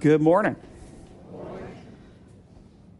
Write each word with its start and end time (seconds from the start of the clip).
Good 0.00 0.20
morning. 0.20 0.54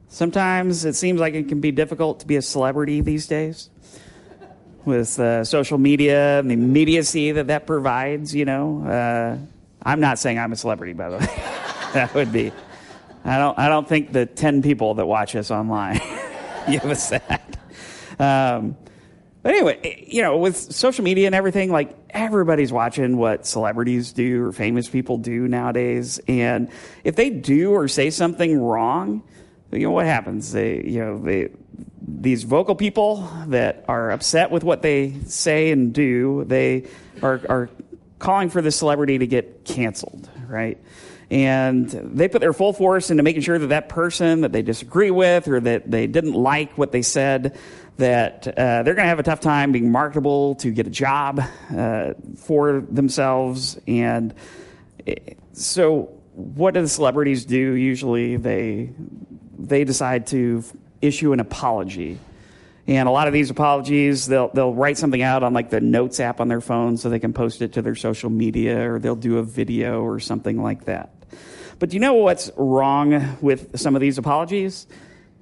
Sometimes 0.08 0.84
it 0.84 0.94
seems 0.94 1.20
like 1.20 1.34
it 1.34 1.46
can 1.46 1.60
be 1.60 1.70
difficult 1.70 2.18
to 2.20 2.26
be 2.26 2.34
a 2.34 2.42
celebrity 2.42 3.02
these 3.02 3.28
days 3.28 3.70
with 4.84 5.20
uh, 5.20 5.44
social 5.44 5.78
media 5.78 6.40
and 6.40 6.50
the 6.50 6.54
immediacy 6.54 7.30
that 7.30 7.46
that 7.46 7.68
provides, 7.68 8.34
you 8.34 8.44
know. 8.44 8.84
Uh, 8.84 9.38
I'm 9.80 10.00
not 10.00 10.18
saying 10.18 10.40
I'm 10.40 10.50
a 10.50 10.56
celebrity, 10.56 10.92
by 10.92 11.10
the 11.10 11.18
way. 11.18 11.26
that 11.92 12.10
would 12.14 12.32
be. 12.32 12.50
I 13.24 13.38
don't, 13.38 13.56
I 13.56 13.68
don't 13.68 13.88
think 13.88 14.12
the 14.12 14.26
10 14.26 14.62
people 14.62 14.94
that 14.94 15.06
watch 15.06 15.36
us 15.36 15.52
online 15.52 16.00
give 16.68 16.84
us 16.84 17.10
that. 17.10 17.58
Um, 18.18 18.76
but 19.42 19.54
anyway, 19.54 19.78
eh, 19.84 20.04
you 20.06 20.22
know, 20.22 20.36
with 20.38 20.56
social 20.56 21.04
media 21.04 21.26
and 21.26 21.34
everything, 21.34 21.70
like 21.70 21.96
everybody's 22.10 22.72
watching 22.72 23.16
what 23.16 23.46
celebrities 23.46 24.12
do 24.12 24.46
or 24.46 24.52
famous 24.52 24.88
people 24.88 25.18
do 25.18 25.46
nowadays. 25.48 26.20
And 26.28 26.70
if 27.04 27.16
they 27.16 27.30
do 27.30 27.72
or 27.72 27.88
say 27.88 28.10
something 28.10 28.60
wrong, 28.60 29.22
you 29.70 29.80
know 29.80 29.90
what 29.90 30.06
happens? 30.06 30.52
They, 30.52 30.82
you 30.82 31.00
know, 31.00 31.18
they, 31.18 31.50
these 32.00 32.42
vocal 32.42 32.74
people 32.74 33.28
that 33.48 33.84
are 33.86 34.10
upset 34.10 34.50
with 34.50 34.64
what 34.64 34.82
they 34.82 35.14
say 35.26 35.70
and 35.70 35.92
do, 35.92 36.44
they 36.44 36.86
are, 37.22 37.40
are 37.48 37.70
calling 38.18 38.48
for 38.48 38.62
the 38.62 38.70
celebrity 38.70 39.18
to 39.18 39.26
get 39.26 39.64
canceled, 39.64 40.28
right? 40.46 40.78
And 41.30 41.90
they 41.90 42.26
put 42.28 42.40
their 42.40 42.54
full 42.54 42.72
force 42.72 43.10
into 43.10 43.22
making 43.22 43.42
sure 43.42 43.58
that 43.58 43.66
that 43.66 43.90
person 43.90 44.40
that 44.40 44.52
they 44.52 44.62
disagree 44.62 45.10
with 45.10 45.46
or 45.46 45.60
that 45.60 45.90
they 45.90 46.06
didn't 46.06 46.32
like 46.32 46.78
what 46.78 46.90
they 46.90 47.02
said, 47.02 47.58
that 47.98 48.46
uh, 48.48 48.82
they're 48.82 48.94
going 48.94 49.04
to 49.04 49.10
have 49.10 49.18
a 49.18 49.24
tough 49.24 49.40
time 49.40 49.72
being 49.72 49.92
marketable 49.92 50.54
to 50.56 50.70
get 50.70 50.86
a 50.86 50.90
job 50.90 51.40
uh, 51.76 52.14
for 52.36 52.80
themselves. 52.80 53.78
And 53.86 54.34
eh, 55.06 55.34
so, 55.52 56.14
what 56.32 56.74
do 56.74 56.80
the 56.80 56.88
celebrities 56.88 57.44
do? 57.44 57.58
Usually, 57.58 58.36
they 58.36 58.90
they 59.58 59.84
decide 59.84 60.28
to 60.28 60.64
issue 61.02 61.32
an 61.32 61.40
apology. 61.40 62.18
And 62.86 63.06
a 63.06 63.12
lot 63.12 63.26
of 63.26 63.34
these 63.34 63.50
apologies, 63.50 64.26
they'll, 64.26 64.48
they'll 64.48 64.72
write 64.72 64.96
something 64.96 65.20
out 65.20 65.42
on 65.42 65.52
like 65.52 65.68
the 65.68 65.80
notes 65.80 66.20
app 66.20 66.40
on 66.40 66.48
their 66.48 66.62
phone 66.62 66.96
so 66.96 67.10
they 67.10 67.18
can 67.18 67.34
post 67.34 67.60
it 67.60 67.74
to 67.74 67.82
their 67.82 67.94
social 67.94 68.30
media 68.30 68.90
or 68.90 68.98
they'll 68.98 69.14
do 69.14 69.38
a 69.38 69.42
video 69.42 70.00
or 70.00 70.18
something 70.20 70.62
like 70.62 70.86
that. 70.86 71.10
But 71.78 71.90
do 71.90 71.96
you 71.96 72.00
know 72.00 72.14
what's 72.14 72.50
wrong 72.56 73.36
with 73.42 73.78
some 73.78 73.94
of 73.94 74.00
these 74.00 74.16
apologies? 74.16 74.86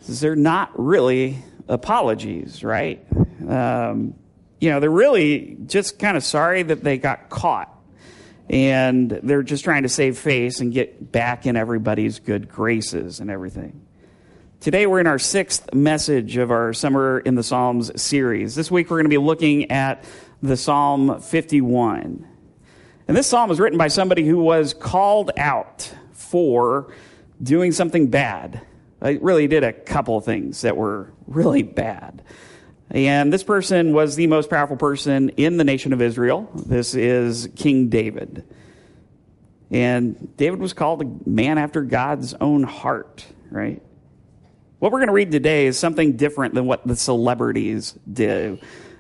Is 0.08 0.20
they're 0.20 0.34
not 0.34 0.70
really 0.74 1.38
apologies, 1.68 2.62
right? 2.62 3.04
Um, 3.48 4.14
you 4.60 4.70
know, 4.70 4.80
they're 4.80 4.90
really 4.90 5.58
just 5.66 5.98
kind 5.98 6.16
of 6.16 6.24
sorry 6.24 6.62
that 6.62 6.82
they 6.82 6.98
got 6.98 7.28
caught. 7.28 7.72
And 8.48 9.10
they're 9.10 9.42
just 9.42 9.64
trying 9.64 9.82
to 9.82 9.88
save 9.88 10.18
face 10.18 10.60
and 10.60 10.72
get 10.72 11.10
back 11.10 11.46
in 11.46 11.56
everybody's 11.56 12.20
good 12.20 12.48
graces 12.48 13.18
and 13.18 13.30
everything. 13.30 13.82
Today, 14.60 14.86
we're 14.86 15.00
in 15.00 15.06
our 15.06 15.18
sixth 15.18 15.74
message 15.74 16.36
of 16.36 16.50
our 16.50 16.72
Summer 16.72 17.18
in 17.18 17.34
the 17.34 17.42
Psalms 17.42 18.00
series. 18.00 18.54
This 18.54 18.70
week, 18.70 18.88
we're 18.88 18.98
going 18.98 19.04
to 19.04 19.10
be 19.10 19.18
looking 19.18 19.70
at 19.70 20.04
the 20.42 20.56
Psalm 20.56 21.20
51. 21.20 22.26
And 23.08 23.16
this 23.16 23.26
psalm 23.26 23.48
was 23.48 23.60
written 23.60 23.78
by 23.78 23.88
somebody 23.88 24.26
who 24.26 24.38
was 24.38 24.74
called 24.74 25.30
out 25.36 25.92
for 26.12 26.92
doing 27.42 27.72
something 27.72 28.08
bad. 28.08 28.60
I 29.00 29.18
really 29.20 29.46
did 29.46 29.62
a 29.62 29.72
couple 29.72 30.16
of 30.16 30.24
things 30.24 30.62
that 30.62 30.76
were 30.76 31.12
really 31.26 31.62
bad. 31.62 32.22
And 32.90 33.32
this 33.32 33.42
person 33.42 33.92
was 33.92 34.16
the 34.16 34.26
most 34.26 34.48
powerful 34.48 34.76
person 34.76 35.30
in 35.30 35.56
the 35.56 35.64
nation 35.64 35.92
of 35.92 36.00
Israel. 36.00 36.50
This 36.54 36.94
is 36.94 37.48
King 37.56 37.88
David. 37.88 38.44
And 39.70 40.36
David 40.36 40.60
was 40.60 40.72
called 40.72 41.02
a 41.02 41.28
man 41.28 41.58
after 41.58 41.82
God's 41.82 42.34
own 42.34 42.62
heart, 42.62 43.26
right? 43.50 43.82
What 44.78 44.92
we're 44.92 44.98
going 44.98 45.08
to 45.08 45.14
read 45.14 45.32
today 45.32 45.66
is 45.66 45.78
something 45.78 46.16
different 46.16 46.54
than 46.54 46.66
what 46.66 46.86
the 46.86 46.94
celebrities 46.94 47.98
do 48.10 48.58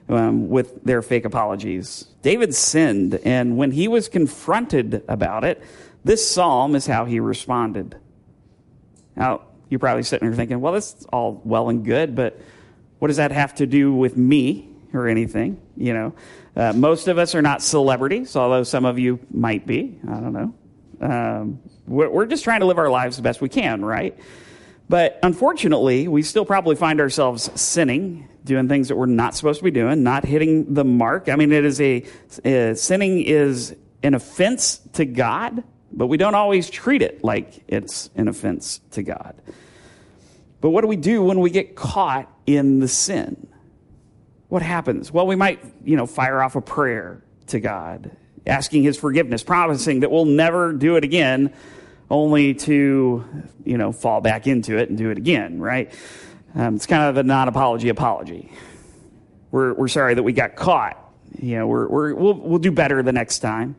um, 0.08 0.48
with 0.48 0.82
their 0.84 1.02
fake 1.02 1.24
apologies. 1.24 2.06
David 2.22 2.54
sinned, 2.54 3.20
and 3.24 3.56
when 3.56 3.70
he 3.70 3.86
was 3.86 4.08
confronted 4.08 5.04
about 5.08 5.44
it, 5.44 5.62
this 6.04 6.28
psalm 6.28 6.74
is 6.74 6.86
how 6.86 7.04
he 7.04 7.20
responded. 7.20 7.96
Now, 9.14 9.42
you're 9.68 9.80
probably 9.80 10.02
sitting 10.02 10.28
there 10.28 10.36
thinking, 10.36 10.60
well, 10.60 10.72
that's 10.72 11.04
all 11.12 11.40
well 11.44 11.68
and 11.68 11.84
good, 11.84 12.14
but 12.14 12.40
what 12.98 13.08
does 13.08 13.18
that 13.18 13.32
have 13.32 13.54
to 13.56 13.66
do 13.66 13.92
with 13.92 14.16
me 14.16 14.70
or 14.92 15.08
anything? 15.08 15.60
You 15.76 15.92
know, 15.92 16.14
uh, 16.56 16.72
most 16.72 17.08
of 17.08 17.18
us 17.18 17.34
are 17.34 17.42
not 17.42 17.62
celebrities, 17.62 18.36
although 18.36 18.62
some 18.62 18.84
of 18.84 18.98
you 18.98 19.20
might 19.30 19.66
be. 19.66 19.98
I 20.08 20.20
don't 20.20 20.32
know. 20.32 20.54
Um, 21.00 21.60
we're, 21.86 22.08
we're 22.08 22.26
just 22.26 22.44
trying 22.44 22.60
to 22.60 22.66
live 22.66 22.78
our 22.78 22.88
lives 22.88 23.16
the 23.16 23.22
best 23.22 23.40
we 23.40 23.48
can, 23.48 23.84
right? 23.84 24.18
But 24.88 25.18
unfortunately, 25.22 26.08
we 26.08 26.22
still 26.22 26.44
probably 26.44 26.76
find 26.76 27.00
ourselves 27.00 27.50
sinning, 27.60 28.28
doing 28.44 28.68
things 28.68 28.88
that 28.88 28.96
we're 28.96 29.06
not 29.06 29.34
supposed 29.34 29.58
to 29.58 29.64
be 29.64 29.72
doing, 29.72 30.02
not 30.02 30.24
hitting 30.24 30.74
the 30.74 30.84
mark. 30.84 31.28
I 31.28 31.36
mean, 31.36 31.52
it 31.52 31.64
is 31.64 31.80
a, 31.80 32.04
uh, 32.44 32.74
sinning 32.74 33.22
is 33.22 33.74
an 34.02 34.14
offense 34.14 34.78
to 34.94 35.04
God, 35.04 35.64
but 35.92 36.06
we 36.06 36.16
don't 36.16 36.34
always 36.34 36.68
treat 36.68 37.02
it 37.02 37.22
like 37.24 37.62
it's 37.68 38.10
an 38.16 38.28
offense 38.28 38.80
to 38.92 39.02
God. 39.02 39.34
But 40.60 40.70
what 40.70 40.80
do 40.80 40.88
we 40.88 40.96
do 40.96 41.22
when 41.22 41.40
we 41.40 41.50
get 41.50 41.76
caught 41.76 42.30
in 42.46 42.80
the 42.80 42.88
sin? 42.88 43.46
What 44.48 44.62
happens? 44.62 45.12
Well, 45.12 45.26
we 45.26 45.36
might, 45.36 45.60
you 45.84 45.96
know, 45.96 46.06
fire 46.06 46.42
off 46.42 46.56
a 46.56 46.60
prayer 46.60 47.22
to 47.48 47.60
God, 47.60 48.10
asking 48.46 48.82
his 48.82 48.96
forgiveness, 48.96 49.42
promising 49.42 50.00
that 50.00 50.10
we'll 50.10 50.24
never 50.24 50.72
do 50.72 50.96
it 50.96 51.04
again, 51.04 51.52
only 52.10 52.54
to, 52.54 53.24
you 53.64 53.78
know, 53.78 53.92
fall 53.92 54.20
back 54.20 54.46
into 54.46 54.78
it 54.78 54.88
and 54.88 54.96
do 54.96 55.10
it 55.10 55.18
again, 55.18 55.60
right? 55.60 55.92
Um, 56.54 56.76
it's 56.76 56.86
kind 56.86 57.02
of 57.04 57.16
a 57.16 57.22
non 57.22 57.48
apology 57.48 57.88
apology. 57.88 58.50
We're, 59.50 59.74
we're 59.74 59.88
sorry 59.88 60.14
that 60.14 60.22
we 60.22 60.32
got 60.32 60.56
caught. 60.56 61.02
You 61.38 61.58
know, 61.58 61.66
we're, 61.66 61.88
we're, 61.88 62.14
we'll, 62.14 62.34
we'll 62.34 62.58
do 62.58 62.70
better 62.70 63.02
the 63.02 63.12
next 63.12 63.40
time. 63.40 63.76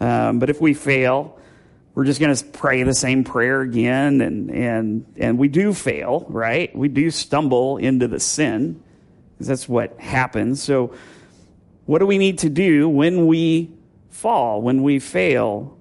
Um, 0.00 0.38
but 0.38 0.50
if 0.50 0.60
we 0.60 0.74
fail, 0.74 1.38
we're 1.94 2.04
just 2.04 2.20
going 2.20 2.34
to 2.34 2.44
pray 2.44 2.82
the 2.82 2.94
same 2.94 3.24
prayer 3.24 3.60
again 3.60 4.20
and 4.20 4.50
and 4.50 5.04
and 5.16 5.38
we 5.38 5.48
do 5.48 5.74
fail 5.74 6.24
right? 6.28 6.74
We 6.74 6.88
do 6.88 7.10
stumble 7.10 7.76
into 7.76 8.08
the 8.08 8.20
sin 8.20 8.82
because 9.34 9.48
that's 9.48 9.68
what 9.68 9.98
happens. 9.98 10.62
So 10.62 10.94
what 11.86 11.98
do 11.98 12.06
we 12.06 12.18
need 12.18 12.38
to 12.38 12.48
do 12.48 12.88
when 12.88 13.26
we 13.26 13.72
fall 14.08 14.62
when 14.62 14.82
we 14.82 14.98
fail 14.98 15.76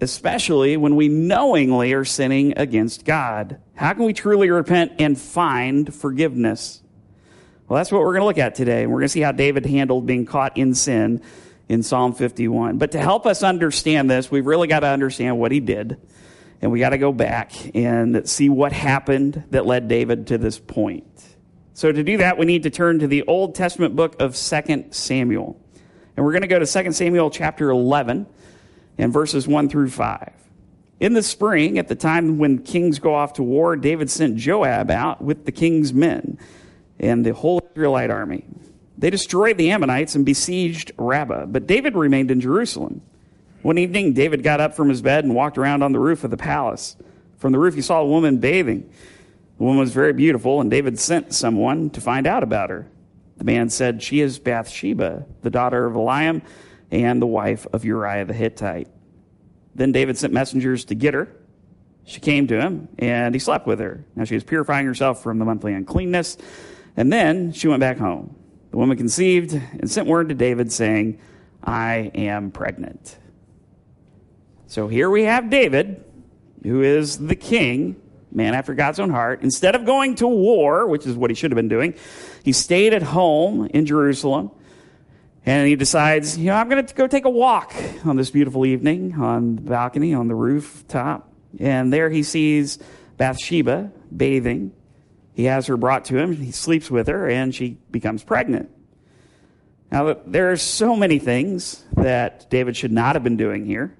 especially 0.00 0.76
when 0.76 0.96
we 0.96 1.06
knowingly 1.08 1.92
are 1.92 2.04
sinning 2.04 2.54
against 2.56 3.04
god? 3.04 3.60
How 3.74 3.92
can 3.92 4.04
we 4.04 4.12
truly 4.12 4.50
repent 4.50 4.94
and 4.98 5.18
find 5.18 5.94
forgiveness? 5.94 6.82
Well 7.68 7.76
that's 7.76 7.92
what 7.92 8.00
we're 8.00 8.14
going 8.14 8.22
to 8.22 8.26
look 8.26 8.38
at 8.38 8.54
today. 8.54 8.86
We're 8.86 8.98
going 8.98 9.04
to 9.04 9.10
see 9.10 9.20
how 9.20 9.32
david 9.32 9.66
handled 9.66 10.06
being 10.06 10.24
caught 10.26 10.56
in 10.56 10.74
sin 10.74 11.22
in 11.68 11.82
Psalm 11.82 12.12
51. 12.12 12.78
But 12.78 12.92
to 12.92 12.98
help 12.98 13.26
us 13.26 13.42
understand 13.42 14.10
this, 14.10 14.30
we've 14.30 14.46
really 14.46 14.68
got 14.68 14.80
to 14.80 14.88
understand 14.88 15.38
what 15.38 15.52
he 15.52 15.60
did. 15.60 16.00
And 16.60 16.70
we 16.70 16.78
got 16.78 16.90
to 16.90 16.98
go 16.98 17.12
back 17.12 17.52
and 17.74 18.28
see 18.28 18.48
what 18.48 18.72
happened 18.72 19.44
that 19.50 19.66
led 19.66 19.88
David 19.88 20.28
to 20.28 20.38
this 20.38 20.58
point. 20.58 21.04
So 21.74 21.90
to 21.90 22.04
do 22.04 22.18
that, 22.18 22.38
we 22.38 22.46
need 22.46 22.62
to 22.64 22.70
turn 22.70 23.00
to 23.00 23.08
the 23.08 23.22
Old 23.24 23.54
Testament 23.54 23.96
book 23.96 24.20
of 24.20 24.36
2 24.36 24.84
Samuel. 24.90 25.60
And 26.16 26.24
we're 26.24 26.32
going 26.32 26.42
to 26.42 26.48
go 26.48 26.58
to 26.58 26.66
2 26.66 26.92
Samuel 26.92 27.30
chapter 27.30 27.70
11 27.70 28.26
and 28.98 29.12
verses 29.12 29.48
1 29.48 29.68
through 29.68 29.90
5. 29.90 30.32
In 31.00 31.14
the 31.14 31.22
spring, 31.22 31.78
at 31.78 31.88
the 31.88 31.96
time 31.96 32.38
when 32.38 32.58
kings 32.58 33.00
go 33.00 33.14
off 33.14 33.32
to 33.34 33.42
war, 33.42 33.74
David 33.74 34.08
sent 34.10 34.36
Joab 34.36 34.90
out 34.90 35.20
with 35.20 35.46
the 35.46 35.52
king's 35.52 35.92
men 35.92 36.38
and 37.00 37.26
the 37.26 37.34
whole 37.34 37.60
Israelite 37.72 38.10
army. 38.10 38.44
They 38.98 39.10
destroyed 39.10 39.58
the 39.58 39.70
Ammonites 39.70 40.14
and 40.14 40.24
besieged 40.24 40.92
Rabbah, 40.96 41.46
but 41.46 41.66
David 41.66 41.96
remained 41.96 42.30
in 42.30 42.40
Jerusalem. 42.40 43.02
One 43.62 43.78
evening, 43.78 44.12
David 44.12 44.42
got 44.42 44.60
up 44.60 44.74
from 44.74 44.88
his 44.88 45.02
bed 45.02 45.24
and 45.24 45.34
walked 45.34 45.56
around 45.56 45.82
on 45.82 45.92
the 45.92 45.98
roof 45.98 46.24
of 46.24 46.30
the 46.30 46.36
palace. 46.36 46.96
From 47.38 47.52
the 47.52 47.58
roof, 47.58 47.74
he 47.74 47.82
saw 47.82 48.00
a 48.00 48.06
woman 48.06 48.38
bathing. 48.38 48.90
The 49.58 49.64
woman 49.64 49.78
was 49.78 49.92
very 49.92 50.12
beautiful, 50.12 50.60
and 50.60 50.70
David 50.70 50.98
sent 50.98 51.32
someone 51.32 51.90
to 51.90 52.00
find 52.00 52.26
out 52.26 52.42
about 52.42 52.70
her. 52.70 52.88
The 53.36 53.44
man 53.44 53.70
said, 53.70 54.02
She 54.02 54.20
is 54.20 54.38
Bathsheba, 54.38 55.26
the 55.42 55.50
daughter 55.50 55.86
of 55.86 55.94
Eliam 55.94 56.42
and 56.90 57.22
the 57.22 57.26
wife 57.26 57.66
of 57.72 57.84
Uriah 57.84 58.24
the 58.24 58.34
Hittite. 58.34 58.88
Then 59.74 59.92
David 59.92 60.18
sent 60.18 60.32
messengers 60.32 60.84
to 60.86 60.94
get 60.94 61.14
her. 61.14 61.28
She 62.04 62.20
came 62.20 62.46
to 62.48 62.60
him, 62.60 62.88
and 62.98 63.34
he 63.34 63.38
slept 63.38 63.66
with 63.66 63.80
her. 63.80 64.04
Now 64.14 64.24
she 64.24 64.34
was 64.34 64.44
purifying 64.44 64.86
herself 64.86 65.22
from 65.22 65.38
the 65.38 65.44
monthly 65.44 65.72
uncleanness, 65.72 66.36
and 66.96 67.12
then 67.12 67.52
she 67.52 67.68
went 67.68 67.80
back 67.80 67.98
home. 67.98 68.36
The 68.72 68.78
woman 68.78 68.96
conceived 68.96 69.52
and 69.52 69.88
sent 69.90 70.08
word 70.08 70.30
to 70.30 70.34
David 70.34 70.72
saying, 70.72 71.20
I 71.62 72.10
am 72.14 72.50
pregnant. 72.50 73.18
So 74.66 74.88
here 74.88 75.10
we 75.10 75.24
have 75.24 75.50
David, 75.50 76.02
who 76.62 76.80
is 76.80 77.18
the 77.18 77.36
king, 77.36 78.00
man 78.32 78.54
after 78.54 78.72
God's 78.72 78.98
own 78.98 79.10
heart. 79.10 79.42
Instead 79.42 79.74
of 79.74 79.84
going 79.84 80.14
to 80.16 80.26
war, 80.26 80.86
which 80.88 81.06
is 81.06 81.14
what 81.14 81.30
he 81.30 81.34
should 81.34 81.50
have 81.50 81.56
been 81.56 81.68
doing, 81.68 81.94
he 82.44 82.52
stayed 82.52 82.94
at 82.94 83.02
home 83.02 83.66
in 83.66 83.84
Jerusalem. 83.84 84.50
And 85.44 85.68
he 85.68 85.76
decides, 85.76 86.38
you 86.38 86.46
know, 86.46 86.54
I'm 86.54 86.70
going 86.70 86.86
to 86.86 86.94
go 86.94 87.06
take 87.06 87.26
a 87.26 87.30
walk 87.30 87.74
on 88.06 88.16
this 88.16 88.30
beautiful 88.30 88.64
evening 88.64 89.16
on 89.20 89.56
the 89.56 89.62
balcony, 89.62 90.14
on 90.14 90.28
the 90.28 90.34
rooftop. 90.34 91.30
And 91.60 91.92
there 91.92 92.08
he 92.08 92.22
sees 92.22 92.78
Bathsheba 93.18 93.92
bathing. 94.16 94.72
He 95.34 95.44
has 95.44 95.66
her 95.66 95.76
brought 95.76 96.04
to 96.06 96.18
him. 96.18 96.36
He 96.36 96.52
sleeps 96.52 96.90
with 96.90 97.08
her, 97.08 97.28
and 97.28 97.54
she 97.54 97.78
becomes 97.90 98.22
pregnant. 98.22 98.70
Now, 99.90 100.16
there 100.26 100.50
are 100.52 100.56
so 100.56 100.96
many 100.96 101.18
things 101.18 101.84
that 101.96 102.48
David 102.50 102.76
should 102.76 102.92
not 102.92 103.14
have 103.14 103.22
been 103.22 103.36
doing 103.36 103.66
here. 103.66 103.96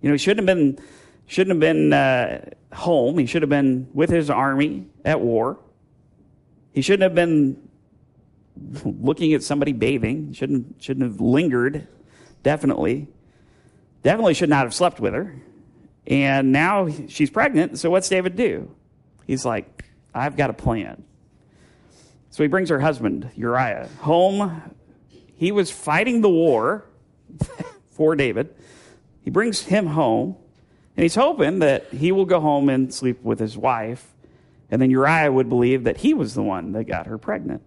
You 0.00 0.08
know, 0.08 0.14
he 0.14 0.18
shouldn't 0.18 0.48
have 0.48 0.56
been, 0.56 0.78
shouldn't 1.26 1.54
have 1.54 1.60
been 1.60 1.92
uh, 1.92 2.50
home. 2.72 3.18
He 3.18 3.26
should 3.26 3.42
have 3.42 3.48
been 3.48 3.88
with 3.94 4.10
his 4.10 4.30
army 4.30 4.86
at 5.04 5.20
war. 5.20 5.58
He 6.72 6.82
shouldn't 6.82 7.02
have 7.02 7.14
been 7.14 7.68
looking 8.84 9.32
at 9.34 9.42
somebody 9.42 9.72
bathing. 9.72 10.28
He 10.28 10.34
shouldn't, 10.34 10.82
shouldn't 10.82 11.10
have 11.10 11.20
lingered, 11.20 11.88
definitely. 12.42 13.08
Definitely 14.02 14.34
should 14.34 14.50
not 14.50 14.64
have 14.64 14.74
slept 14.74 15.00
with 15.00 15.14
her. 15.14 15.34
And 16.06 16.52
now 16.52 16.88
she's 17.08 17.30
pregnant, 17.30 17.78
so 17.78 17.90
what's 17.90 18.08
David 18.08 18.36
do? 18.36 18.74
He's 19.26 19.44
like, 19.44 19.79
I've 20.14 20.36
got 20.36 20.50
a 20.50 20.54
plan. 20.54 21.04
So 22.30 22.42
he 22.42 22.48
brings 22.48 22.68
her 22.68 22.80
husband, 22.80 23.30
Uriah, 23.36 23.88
home. 23.98 24.74
He 25.36 25.52
was 25.52 25.70
fighting 25.70 26.20
the 26.20 26.30
war 26.30 26.84
for 27.90 28.14
David. 28.14 28.54
He 29.22 29.30
brings 29.30 29.62
him 29.62 29.88
home, 29.88 30.36
and 30.96 31.02
he's 31.02 31.16
hoping 31.16 31.58
that 31.58 31.88
he 31.88 32.12
will 32.12 32.24
go 32.24 32.40
home 32.40 32.68
and 32.68 32.92
sleep 32.92 33.22
with 33.22 33.38
his 33.38 33.56
wife, 33.56 34.14
and 34.70 34.80
then 34.80 34.90
Uriah 34.90 35.32
would 35.32 35.48
believe 35.48 35.84
that 35.84 35.98
he 35.98 36.14
was 36.14 36.34
the 36.34 36.42
one 36.42 36.72
that 36.72 36.84
got 36.84 37.06
her 37.06 37.18
pregnant. 37.18 37.62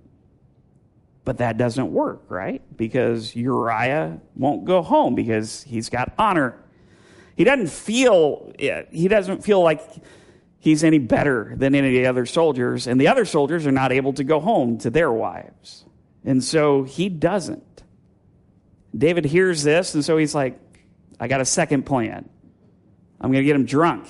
But 1.26 1.38
that 1.38 1.58
doesn't 1.58 1.92
work, 1.92 2.24
right? 2.30 2.62
Because 2.76 3.36
Uriah 3.36 4.20
won't 4.36 4.66
go 4.66 4.82
home 4.82 5.16
because 5.16 5.64
he's 5.64 5.90
got 5.90 6.14
honor. 6.18 6.58
He 7.36 7.44
doesn't 7.44 7.70
feel 7.70 8.54
he 8.58 9.08
doesn't 9.08 9.44
feel 9.44 9.62
like 9.62 9.82
he's 10.64 10.82
any 10.82 10.98
better 10.98 11.54
than 11.58 11.76
any 11.76 11.90
of 11.90 11.94
the 11.94 12.08
other 12.08 12.26
soldiers, 12.26 12.88
and 12.88 13.00
the 13.00 13.10
other 13.10 13.26
soldiers 13.26 13.68
are 13.68 13.72
not 13.72 13.92
able 13.92 14.14
to 14.14 14.24
go 14.24 14.40
home 14.40 14.78
to 14.78 14.90
their 14.90 15.12
wives. 15.12 15.84
And 16.24 16.42
so 16.42 16.84
he 16.84 17.10
doesn't. 17.10 17.84
David 18.98 19.26
hears 19.26 19.64
this, 19.64 19.94
and 19.94 20.06
so 20.06 20.16
he's 20.16 20.34
like, 20.34 20.58
I 21.20 21.28
got 21.28 21.42
a 21.42 21.46
second 21.46 21.84
plan. 21.84 22.30
I'm 23.20 23.30
going 23.30 23.44
to 23.44 23.46
get 23.46 23.58
him 23.58 23.66
drunk, 23.66 24.08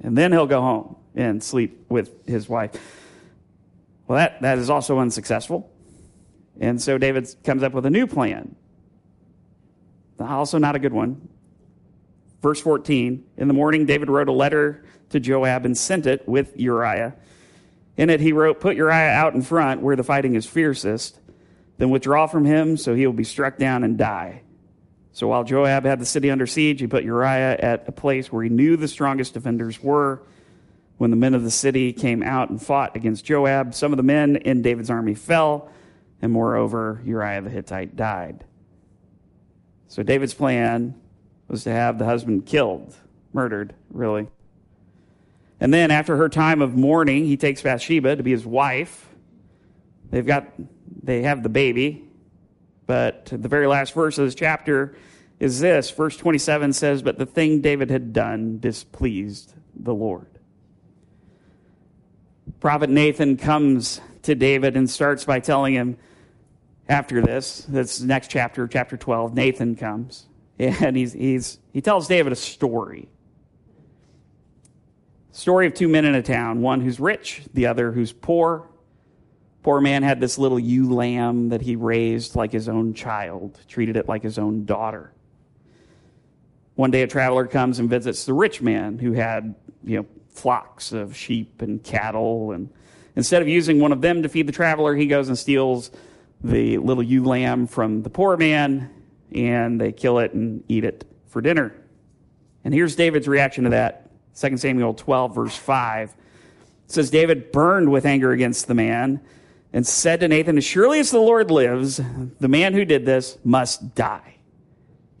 and 0.00 0.16
then 0.16 0.30
he'll 0.30 0.46
go 0.46 0.60
home 0.60 0.96
and 1.16 1.42
sleep 1.42 1.86
with 1.88 2.28
his 2.28 2.48
wife. 2.48 2.70
Well, 4.06 4.18
that, 4.18 4.40
that 4.42 4.58
is 4.58 4.70
also 4.70 5.00
unsuccessful. 5.00 5.68
And 6.60 6.80
so 6.80 6.96
David 6.96 7.34
comes 7.42 7.64
up 7.64 7.72
with 7.72 7.86
a 7.86 7.90
new 7.90 8.06
plan. 8.06 8.54
Also, 10.20 10.58
not 10.58 10.76
a 10.76 10.78
good 10.78 10.92
one. 10.92 11.28
Verse 12.42 12.60
14 12.60 13.24
In 13.36 13.48
the 13.48 13.54
morning, 13.54 13.86
David 13.86 14.08
wrote 14.08 14.28
a 14.28 14.32
letter 14.32 14.84
to 15.10 15.20
Joab 15.20 15.64
and 15.64 15.76
sent 15.76 16.06
it 16.06 16.28
with 16.28 16.58
Uriah. 16.58 17.14
In 17.96 18.10
it, 18.10 18.20
he 18.20 18.32
wrote, 18.32 18.60
Put 18.60 18.76
Uriah 18.76 19.10
out 19.10 19.34
in 19.34 19.42
front 19.42 19.82
where 19.82 19.96
the 19.96 20.04
fighting 20.04 20.34
is 20.34 20.46
fiercest, 20.46 21.18
then 21.78 21.90
withdraw 21.90 22.26
from 22.26 22.44
him 22.44 22.76
so 22.76 22.94
he 22.94 23.06
will 23.06 23.12
be 23.12 23.24
struck 23.24 23.58
down 23.58 23.82
and 23.84 23.98
die. 23.98 24.42
So 25.12 25.26
while 25.26 25.42
Joab 25.42 25.84
had 25.84 25.98
the 25.98 26.06
city 26.06 26.30
under 26.30 26.46
siege, 26.46 26.80
he 26.80 26.86
put 26.86 27.02
Uriah 27.02 27.56
at 27.58 27.88
a 27.88 27.92
place 27.92 28.30
where 28.30 28.44
he 28.44 28.50
knew 28.50 28.76
the 28.76 28.86
strongest 28.86 29.34
defenders 29.34 29.82
were. 29.82 30.22
When 30.98 31.10
the 31.10 31.16
men 31.16 31.34
of 31.34 31.42
the 31.42 31.50
city 31.50 31.92
came 31.92 32.22
out 32.22 32.50
and 32.50 32.62
fought 32.62 32.96
against 32.96 33.24
Joab, 33.24 33.74
some 33.74 33.92
of 33.92 33.96
the 33.96 34.02
men 34.02 34.36
in 34.36 34.62
David's 34.62 34.90
army 34.90 35.14
fell 35.14 35.70
and 36.20 36.32
moreover, 36.32 37.00
Uriah 37.04 37.42
the 37.42 37.50
Hittite 37.50 37.96
died. 37.96 38.44
So 39.88 40.02
David's 40.02 40.34
plan 40.34 41.00
was 41.48 41.64
to 41.64 41.70
have 41.70 41.98
the 41.98 42.04
husband 42.04 42.46
killed, 42.46 42.94
murdered, 43.32 43.74
really. 43.90 44.28
And 45.60 45.74
then 45.74 45.90
after 45.90 46.16
her 46.16 46.28
time 46.28 46.62
of 46.62 46.76
mourning, 46.76 47.24
he 47.24 47.36
takes 47.36 47.62
Bathsheba 47.62 48.16
to 48.16 48.22
be 48.22 48.30
his 48.30 48.46
wife. 48.46 49.08
They've 50.10 50.26
got 50.26 50.46
they 51.02 51.22
have 51.22 51.42
the 51.42 51.48
baby. 51.48 52.04
But 52.86 53.26
the 53.26 53.48
very 53.48 53.66
last 53.66 53.92
verse 53.92 54.16
of 54.18 54.26
this 54.26 54.34
chapter 54.34 54.96
is 55.38 55.60
this. 55.60 55.90
Verse 55.90 56.16
27 56.16 56.72
says, 56.72 57.02
But 57.02 57.18
the 57.18 57.26
thing 57.26 57.60
David 57.60 57.90
had 57.90 58.12
done 58.12 58.60
displeased 58.60 59.52
the 59.74 59.94
Lord. 59.94 60.26
Prophet 62.60 62.88
Nathan 62.88 63.36
comes 63.36 64.00
to 64.22 64.34
David 64.34 64.76
and 64.76 64.88
starts 64.88 65.24
by 65.24 65.38
telling 65.40 65.74
him, 65.74 65.98
after 66.88 67.20
this, 67.20 67.60
the 67.68 68.06
next 68.06 68.28
chapter, 68.30 68.66
chapter 68.66 68.96
12, 68.96 69.34
Nathan 69.34 69.76
comes 69.76 70.26
and 70.80 70.96
he's, 70.96 71.12
he's, 71.12 71.58
he 71.72 71.80
tells 71.80 72.08
David 72.08 72.32
a 72.32 72.36
story. 72.36 73.08
Story 75.30 75.68
of 75.68 75.74
two 75.74 75.86
men 75.88 76.04
in 76.04 76.14
a 76.16 76.22
town, 76.22 76.62
one 76.62 76.80
who's 76.80 76.98
rich, 76.98 77.42
the 77.54 77.66
other 77.66 77.92
who's 77.92 78.12
poor. 78.12 78.68
Poor 79.62 79.80
man 79.80 80.02
had 80.02 80.20
this 80.20 80.36
little 80.36 80.58
ewe 80.58 80.92
lamb 80.92 81.50
that 81.50 81.60
he 81.60 81.76
raised 81.76 82.34
like 82.34 82.50
his 82.50 82.68
own 82.68 82.92
child, 82.94 83.58
treated 83.68 83.96
it 83.96 84.08
like 84.08 84.22
his 84.22 84.38
own 84.38 84.64
daughter. 84.64 85.12
One 86.74 86.90
day 86.90 87.02
a 87.02 87.06
traveler 87.06 87.46
comes 87.46 87.78
and 87.78 87.88
visits 87.88 88.24
the 88.24 88.32
rich 88.32 88.60
man 88.60 88.98
who 88.98 89.12
had, 89.12 89.54
you 89.84 89.98
know, 89.98 90.06
flocks 90.30 90.92
of 90.92 91.16
sheep 91.16 91.62
and 91.62 91.82
cattle 91.82 92.52
and 92.52 92.72
instead 93.16 93.42
of 93.42 93.48
using 93.48 93.80
one 93.80 93.90
of 93.90 94.00
them 94.00 94.22
to 94.22 94.28
feed 94.28 94.46
the 94.46 94.52
traveler, 94.52 94.94
he 94.94 95.06
goes 95.06 95.28
and 95.28 95.36
steals 95.36 95.90
the 96.42 96.78
little 96.78 97.02
ewe 97.02 97.24
lamb 97.24 97.66
from 97.66 98.02
the 98.02 98.10
poor 98.10 98.36
man, 98.36 98.97
and 99.32 99.80
they 99.80 99.92
kill 99.92 100.18
it 100.18 100.32
and 100.32 100.62
eat 100.68 100.84
it 100.84 101.04
for 101.26 101.40
dinner. 101.40 101.74
And 102.64 102.74
here's 102.74 102.96
David's 102.96 103.28
reaction 103.28 103.64
to 103.64 103.70
that 103.70 104.10
2 104.38 104.56
Samuel 104.56 104.94
12, 104.94 105.34
verse 105.34 105.56
5. 105.56 106.10
It 106.10 106.92
says, 106.92 107.10
David 107.10 107.52
burned 107.52 107.90
with 107.90 108.06
anger 108.06 108.32
against 108.32 108.66
the 108.66 108.74
man 108.74 109.20
and 109.72 109.86
said 109.86 110.20
to 110.20 110.28
Nathan, 110.28 110.58
As 110.58 110.64
surely 110.64 111.00
as 111.00 111.10
the 111.10 111.18
Lord 111.18 111.50
lives, 111.50 112.00
the 112.40 112.48
man 112.48 112.72
who 112.72 112.84
did 112.84 113.04
this 113.04 113.38
must 113.44 113.94
die. 113.94 114.36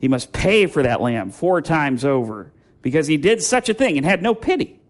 He 0.00 0.08
must 0.08 0.32
pay 0.32 0.66
for 0.66 0.82
that 0.82 1.00
lamb 1.00 1.30
four 1.30 1.60
times 1.60 2.04
over 2.04 2.52
because 2.82 3.06
he 3.06 3.16
did 3.16 3.42
such 3.42 3.68
a 3.68 3.74
thing 3.74 3.96
and 3.96 4.06
had 4.06 4.22
no 4.22 4.34
pity. 4.34 4.80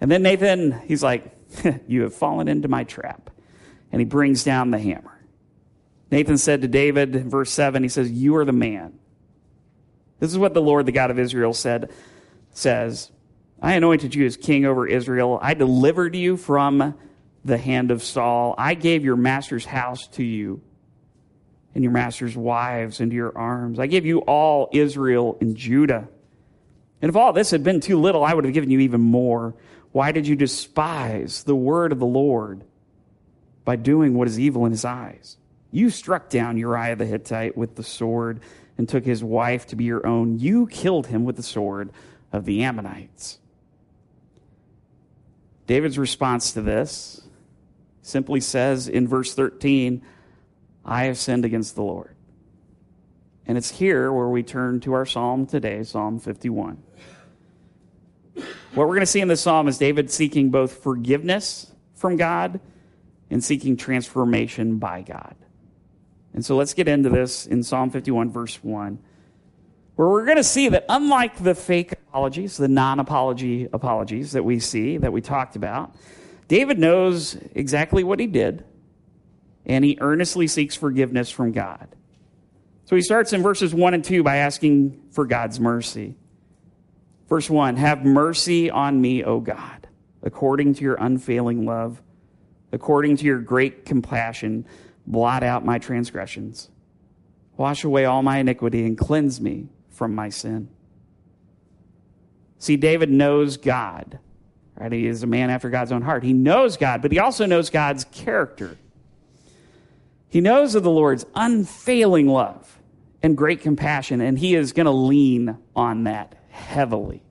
And 0.00 0.10
then 0.10 0.22
Nathan, 0.22 0.80
he's 0.86 1.02
like, 1.02 1.34
You 1.86 2.02
have 2.02 2.14
fallen 2.14 2.48
into 2.48 2.68
my 2.68 2.84
trap 2.84 3.30
and 3.92 4.00
he 4.00 4.04
brings 4.04 4.42
down 4.42 4.70
the 4.70 4.78
hammer. 4.78 5.13
Nathan 6.14 6.38
said 6.38 6.62
to 6.62 6.68
David, 6.68 7.16
in 7.16 7.28
verse 7.28 7.50
7, 7.50 7.82
he 7.82 7.88
says, 7.88 8.08
You 8.08 8.36
are 8.36 8.44
the 8.44 8.52
man. 8.52 8.96
This 10.20 10.30
is 10.30 10.38
what 10.38 10.54
the 10.54 10.62
Lord, 10.62 10.86
the 10.86 10.92
God 10.92 11.10
of 11.10 11.18
Israel, 11.18 11.52
said, 11.52 11.90
says, 12.52 13.10
I 13.60 13.74
anointed 13.74 14.14
you 14.14 14.24
as 14.24 14.36
king 14.36 14.64
over 14.64 14.86
Israel. 14.86 15.40
I 15.42 15.54
delivered 15.54 16.14
you 16.14 16.36
from 16.36 16.94
the 17.44 17.58
hand 17.58 17.90
of 17.90 18.00
Saul. 18.00 18.54
I 18.56 18.74
gave 18.74 19.04
your 19.04 19.16
master's 19.16 19.64
house 19.64 20.06
to 20.12 20.22
you 20.22 20.62
and 21.74 21.82
your 21.82 21.92
master's 21.92 22.36
wives 22.36 23.00
into 23.00 23.16
your 23.16 23.36
arms. 23.36 23.80
I 23.80 23.88
gave 23.88 24.06
you 24.06 24.20
all 24.20 24.68
Israel 24.72 25.36
and 25.40 25.56
Judah. 25.56 26.08
And 27.02 27.08
if 27.08 27.16
all 27.16 27.32
this 27.32 27.50
had 27.50 27.64
been 27.64 27.80
too 27.80 27.98
little, 27.98 28.22
I 28.22 28.34
would 28.34 28.44
have 28.44 28.54
given 28.54 28.70
you 28.70 28.78
even 28.78 29.00
more. 29.00 29.56
Why 29.90 30.12
did 30.12 30.28
you 30.28 30.36
despise 30.36 31.42
the 31.42 31.56
word 31.56 31.90
of 31.90 31.98
the 31.98 32.06
Lord? 32.06 32.62
by 33.64 33.76
doing 33.76 34.14
what 34.14 34.28
is 34.28 34.38
evil 34.38 34.66
in 34.66 34.72
his 34.72 34.84
eyes. 34.84 35.36
You 35.74 35.90
struck 35.90 36.30
down 36.30 36.56
Uriah 36.56 36.94
the 36.94 37.04
Hittite 37.04 37.56
with 37.56 37.74
the 37.74 37.82
sword 37.82 38.38
and 38.78 38.88
took 38.88 39.04
his 39.04 39.24
wife 39.24 39.66
to 39.66 39.76
be 39.76 39.82
your 39.82 40.06
own. 40.06 40.38
You 40.38 40.68
killed 40.68 41.08
him 41.08 41.24
with 41.24 41.34
the 41.34 41.42
sword 41.42 41.90
of 42.32 42.44
the 42.44 42.62
Ammonites. 42.62 43.40
David's 45.66 45.98
response 45.98 46.52
to 46.52 46.62
this 46.62 47.22
simply 48.02 48.38
says 48.38 48.86
in 48.86 49.08
verse 49.08 49.34
13, 49.34 50.00
I 50.84 51.06
have 51.06 51.18
sinned 51.18 51.44
against 51.44 51.74
the 51.74 51.82
Lord. 51.82 52.14
And 53.44 53.58
it's 53.58 53.70
here 53.70 54.12
where 54.12 54.28
we 54.28 54.44
turn 54.44 54.78
to 54.82 54.92
our 54.92 55.04
psalm 55.04 55.44
today, 55.44 55.82
Psalm 55.82 56.20
51. 56.20 56.80
What 58.36 58.44
we're 58.74 58.86
going 58.86 59.00
to 59.00 59.06
see 59.06 59.20
in 59.20 59.26
this 59.26 59.40
psalm 59.40 59.66
is 59.66 59.76
David 59.76 60.08
seeking 60.08 60.50
both 60.50 60.84
forgiveness 60.84 61.72
from 61.96 62.16
God 62.16 62.60
and 63.28 63.42
seeking 63.42 63.76
transformation 63.76 64.78
by 64.78 65.02
God. 65.02 65.34
And 66.34 66.44
so 66.44 66.56
let's 66.56 66.74
get 66.74 66.88
into 66.88 67.08
this 67.08 67.46
in 67.46 67.62
Psalm 67.62 67.90
51, 67.90 68.30
verse 68.30 68.56
1, 68.62 68.98
where 69.96 70.08
we're 70.08 70.24
going 70.24 70.36
to 70.36 70.44
see 70.44 70.68
that 70.68 70.84
unlike 70.88 71.42
the 71.42 71.54
fake 71.54 71.92
apologies, 71.92 72.56
the 72.56 72.68
non 72.68 73.00
apology 73.00 73.68
apologies 73.72 74.32
that 74.32 74.44
we 74.44 74.58
see, 74.58 74.98
that 74.98 75.12
we 75.12 75.20
talked 75.20 75.56
about, 75.56 75.94
David 76.48 76.78
knows 76.78 77.36
exactly 77.54 78.04
what 78.04 78.20
he 78.20 78.26
did, 78.26 78.64
and 79.64 79.84
he 79.84 79.96
earnestly 80.00 80.46
seeks 80.46 80.74
forgiveness 80.74 81.30
from 81.30 81.52
God. 81.52 81.88
So 82.84 82.96
he 82.96 83.02
starts 83.02 83.32
in 83.32 83.42
verses 83.42 83.72
1 83.72 83.94
and 83.94 84.04
2 84.04 84.22
by 84.22 84.36
asking 84.36 85.00
for 85.12 85.24
God's 85.24 85.58
mercy. 85.58 86.16
Verse 87.28 87.48
1 87.48 87.76
Have 87.76 88.04
mercy 88.04 88.70
on 88.70 89.00
me, 89.00 89.24
O 89.24 89.40
God, 89.40 89.88
according 90.22 90.74
to 90.74 90.82
your 90.82 90.96
unfailing 90.96 91.64
love 91.64 92.02
according 92.74 93.16
to 93.16 93.24
your 93.24 93.38
great 93.38 93.86
compassion, 93.86 94.66
blot 95.06 95.42
out 95.42 95.64
my 95.64 95.78
transgressions. 95.78 96.70
Wash 97.56 97.84
away 97.84 98.04
all 98.04 98.22
my 98.22 98.38
iniquity 98.38 98.84
and 98.84 98.98
cleanse 98.98 99.40
me 99.40 99.68
from 99.90 100.14
my 100.14 100.28
sin. 100.28 100.68
See, 102.58 102.76
David 102.76 103.10
knows 103.10 103.56
God. 103.56 104.18
Right? 104.76 104.90
He 104.90 105.06
is 105.06 105.22
a 105.22 105.26
man 105.26 105.50
after 105.50 105.70
God's 105.70 105.92
own 105.92 106.02
heart. 106.02 106.24
He 106.24 106.32
knows 106.32 106.76
God, 106.76 107.00
but 107.00 107.12
he 107.12 107.18
also 107.18 107.46
knows 107.46 107.70
God's 107.70 108.04
character. 108.04 108.76
He 110.28 110.40
knows 110.40 110.74
of 110.74 110.82
the 110.82 110.90
Lord's 110.90 111.24
unfailing 111.34 112.26
love 112.26 112.80
and 113.22 113.36
great 113.36 113.60
compassion, 113.60 114.20
and 114.20 114.36
he 114.38 114.56
is 114.56 114.72
going 114.72 114.86
to 114.86 114.92
lean 114.92 115.58
on 115.76 116.04
that 116.04 116.34
heavily. 116.50 117.22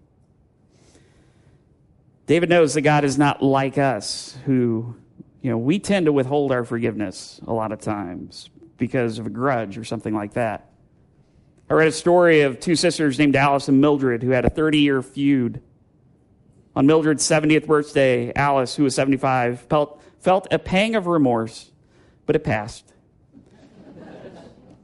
David 2.26 2.50
knows 2.50 2.74
that 2.76 2.82
God 2.82 3.04
is 3.04 3.18
not 3.18 3.44
like 3.44 3.78
us, 3.78 4.38
who, 4.46 4.96
you 5.44 5.52
know, 5.52 5.58
we 5.58 5.78
tend 5.78 6.06
to 6.06 6.14
withhold 6.14 6.54
our 6.54 6.64
forgiveness 6.64 7.42
a 7.46 7.54
lot 7.54 7.74
of 7.74 7.82
times 7.82 8.50
because 8.78 9.20
of 9.20 9.28
a 9.28 9.30
grudge 9.30 9.78
or 9.78 9.84
something 9.84 10.16
like 10.16 10.34
that. 10.34 10.72
I 11.70 11.74
read 11.74 11.90
a 11.90 11.92
story 11.92 12.42
of 12.42 12.62
two 12.62 12.78
sisters 12.78 13.20
named 13.20 13.36
Alice 13.36 13.68
and 13.68 13.82
Mildred 13.82 14.24
who 14.24 14.30
had 14.30 14.46
a 14.46 14.50
30 14.50 14.80
year 14.80 15.02
feud. 15.02 15.62
On 16.78 16.88
Mildred's 16.88 17.28
70th 17.28 17.68
birthday, 17.68 18.34
Alice, 18.34 18.76
who 18.76 18.84
was 18.84 18.96
75, 18.96 19.60
felt, 19.70 20.02
felt 20.22 20.48
a 20.50 20.58
pang 20.58 20.96
of 20.96 21.08
remorse, 21.08 21.72
but 22.26 22.38
it 22.38 22.44
passed. 22.44 22.94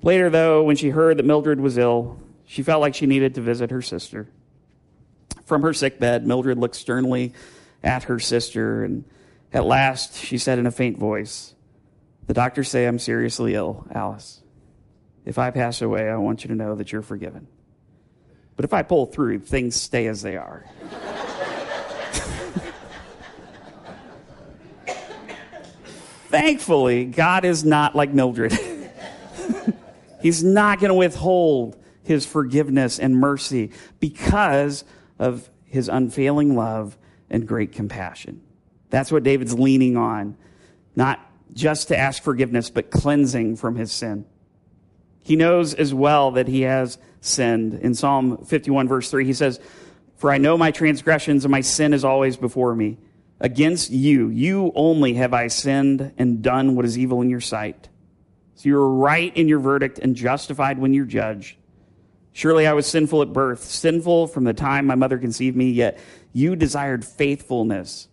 Later, 0.01 0.29
though, 0.29 0.63
when 0.63 0.75
she 0.75 0.89
heard 0.89 1.17
that 1.17 1.25
Mildred 1.25 1.59
was 1.61 1.77
ill, 1.77 2.19
she 2.45 2.63
felt 2.63 2.81
like 2.81 2.95
she 2.95 3.05
needed 3.05 3.35
to 3.35 3.41
visit 3.41 3.71
her 3.71 3.81
sister. 3.81 4.27
From 5.45 5.61
her 5.61 5.73
sickbed, 5.73 6.27
Mildred 6.27 6.57
looked 6.57 6.75
sternly 6.75 7.33
at 7.81 8.03
her 8.03 8.19
sister, 8.19 8.83
and 8.83 9.03
at 9.51 9.65
last 9.65 10.15
she 10.15 10.37
said 10.37 10.59
in 10.59 10.67
a 10.67 10.71
faint 10.71 10.97
voice, 10.97 11.53
The 12.27 12.33
doctors 12.33 12.69
say 12.69 12.85
I'm 12.85 12.99
seriously 12.99 13.55
ill, 13.55 13.87
Alice. 13.91 14.41
If 15.25 15.37
I 15.37 15.51
pass 15.51 15.81
away, 15.81 16.09
I 16.09 16.17
want 16.17 16.43
you 16.43 16.47
to 16.49 16.55
know 16.55 16.75
that 16.75 16.91
you're 16.91 17.01
forgiven. 17.01 17.47
But 18.55 18.65
if 18.65 18.73
I 18.73 18.83
pull 18.83 19.05
through, 19.05 19.39
things 19.39 19.75
stay 19.75 20.07
as 20.07 20.21
they 20.21 20.35
are. 20.35 20.65
Thankfully, 26.27 27.05
God 27.05 27.45
is 27.45 27.65
not 27.65 27.95
like 27.95 28.13
Mildred. 28.13 28.53
He's 30.21 30.43
not 30.43 30.79
going 30.79 30.89
to 30.89 30.95
withhold 30.95 31.75
his 32.03 32.25
forgiveness 32.25 32.99
and 32.99 33.15
mercy 33.15 33.71
because 33.99 34.83
of 35.17 35.49
his 35.65 35.89
unfailing 35.89 36.55
love 36.55 36.97
and 37.29 37.47
great 37.47 37.71
compassion. 37.71 38.41
That's 38.89 39.11
what 39.11 39.23
David's 39.23 39.57
leaning 39.57 39.97
on, 39.97 40.35
not 40.95 41.19
just 41.53 41.89
to 41.89 41.97
ask 41.97 42.21
forgiveness, 42.23 42.69
but 42.69 42.91
cleansing 42.91 43.55
from 43.55 43.75
his 43.75 43.91
sin. 43.91 44.25
He 45.23 45.35
knows 45.35 45.73
as 45.73 45.93
well 45.93 46.31
that 46.31 46.47
he 46.47 46.61
has 46.61 46.97
sinned. 47.21 47.73
In 47.75 47.93
Psalm 47.93 48.45
51, 48.45 48.87
verse 48.87 49.11
3, 49.11 49.25
he 49.25 49.33
says, 49.33 49.59
For 50.17 50.31
I 50.31 50.37
know 50.37 50.57
my 50.57 50.71
transgressions 50.71 51.45
and 51.45 51.51
my 51.51 51.61
sin 51.61 51.93
is 51.93 52.03
always 52.03 52.37
before 52.37 52.75
me. 52.75 52.97
Against 53.39 53.89
you, 53.89 54.29
you 54.29 54.71
only 54.75 55.13
have 55.13 55.33
I 55.33 55.47
sinned 55.47 56.13
and 56.17 56.41
done 56.41 56.75
what 56.75 56.85
is 56.85 56.97
evil 56.97 57.21
in 57.21 57.29
your 57.29 57.39
sight. 57.39 57.87
So 58.55 58.67
you're 58.67 58.89
right 58.89 59.35
in 59.37 59.47
your 59.47 59.59
verdict 59.59 59.99
and 59.99 60.15
justified 60.15 60.79
when 60.79 60.93
you're 60.93 61.05
judged. 61.05 61.55
Surely 62.33 62.67
I 62.67 62.73
was 62.73 62.85
sinful 62.85 63.21
at 63.21 63.31
birth, 63.31 63.63
sinful 63.63 64.27
from 64.27 64.43
the 64.43 64.53
time 64.53 64.85
my 64.85 64.95
mother 64.95 65.17
conceived 65.17 65.55
me, 65.55 65.71
yet 65.71 65.99
you 66.33 66.57
desired 66.57 67.05
faithfulness 67.05 68.08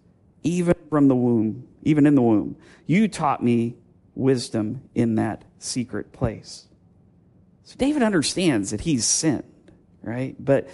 even 0.47 0.75
from 0.89 1.09
the 1.09 1.17
womb, 1.17 1.67
even 1.83 2.07
in 2.07 2.15
the 2.15 2.23
womb. 2.23 2.57
You 2.87 3.09
taught 3.09 3.43
me 3.43 3.77
wisdom 4.15 4.83
in 4.95 5.17
that 5.17 5.45
secret 5.59 6.13
place. 6.13 6.67
So 7.65 7.75
David 7.77 8.03
understands 8.03 8.71
that 8.71 8.81
he's 8.81 9.05
sinned, 9.05 9.73
right? 10.03 10.37
But 10.39 10.69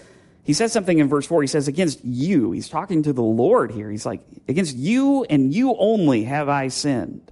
he 0.44 0.52
says 0.52 0.72
something 0.72 0.98
in 0.98 1.08
verse 1.08 1.26
4. 1.26 1.42
He 1.42 1.48
says, 1.48 1.68
Against 1.68 2.04
you, 2.04 2.52
he's 2.52 2.68
talking 2.68 3.02
to 3.04 3.12
the 3.12 3.22
Lord 3.22 3.70
here. 3.70 3.90
He's 3.90 4.04
like, 4.04 4.20
Against 4.48 4.76
you 4.76 5.24
and 5.24 5.54
you 5.54 5.74
only 5.76 6.24
have 6.24 6.48
I 6.48 6.68
sinned 6.68 7.30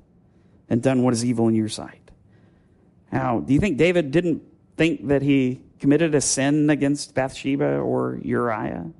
and 0.69 0.83
done 0.83 1.03
what 1.03 1.13
is 1.13 1.25
evil 1.25 1.49
in 1.49 1.55
your 1.55 1.69
sight. 1.69 2.11
Now, 3.13 3.41
do 3.41 3.53
you 3.53 3.61
think 3.61 3.77
David 3.77 4.13
didn't 4.13 4.43
think 4.77 5.09
that 5.09 5.21
he 5.21 5.61
committed 5.81 6.15
a 6.15 6.21
sin 6.21 6.71
against 6.71 7.15
Bathsheba 7.15 7.79
or 7.79 8.19
Uriah? 8.23 8.93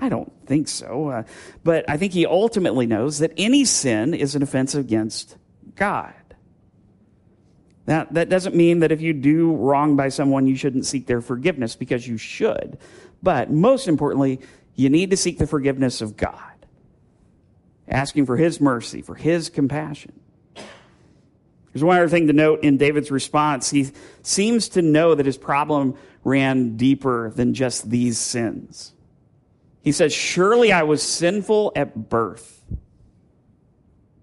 I 0.00 0.08
don't 0.08 0.32
think 0.46 0.66
so. 0.66 1.08
Uh, 1.08 1.22
but 1.62 1.88
I 1.88 1.98
think 1.98 2.14
he 2.14 2.24
ultimately 2.24 2.86
knows 2.86 3.18
that 3.18 3.32
any 3.36 3.66
sin 3.66 4.14
is 4.14 4.34
an 4.34 4.42
offense 4.42 4.74
against 4.74 5.36
God. 5.76 6.14
That, 7.84 8.14
that 8.14 8.30
doesn't 8.30 8.54
mean 8.54 8.80
that 8.80 8.92
if 8.92 9.02
you 9.02 9.12
do 9.12 9.54
wrong 9.54 9.96
by 9.96 10.08
someone, 10.08 10.46
you 10.46 10.56
shouldn't 10.56 10.86
seek 10.86 11.06
their 11.06 11.20
forgiveness 11.20 11.76
because 11.76 12.08
you 12.08 12.16
should. 12.16 12.78
But 13.22 13.50
most 13.50 13.88
importantly, 13.88 14.40
you 14.74 14.88
need 14.88 15.10
to 15.10 15.16
seek 15.16 15.38
the 15.38 15.46
forgiveness 15.46 16.00
of 16.00 16.16
God, 16.16 16.66
asking 17.86 18.24
for 18.24 18.38
his 18.38 18.60
mercy, 18.60 19.02
for 19.02 19.14
his 19.14 19.50
compassion. 19.50 20.18
There's 21.72 21.84
one 21.84 21.98
other 21.98 22.08
thing 22.08 22.26
to 22.28 22.32
note 22.32 22.62
in 22.62 22.78
David's 22.78 23.10
response. 23.10 23.70
He 23.70 23.90
seems 24.22 24.70
to 24.70 24.82
know 24.82 25.14
that 25.14 25.26
his 25.26 25.36
problem 25.36 25.96
ran 26.24 26.76
deeper 26.76 27.30
than 27.30 27.52
just 27.52 27.90
these 27.90 28.18
sins. 28.18 28.94
He 29.82 29.92
says, 29.92 30.12
Surely 30.12 30.72
I 30.72 30.82
was 30.82 31.02
sinful 31.02 31.72
at 31.74 32.08
birth, 32.08 32.62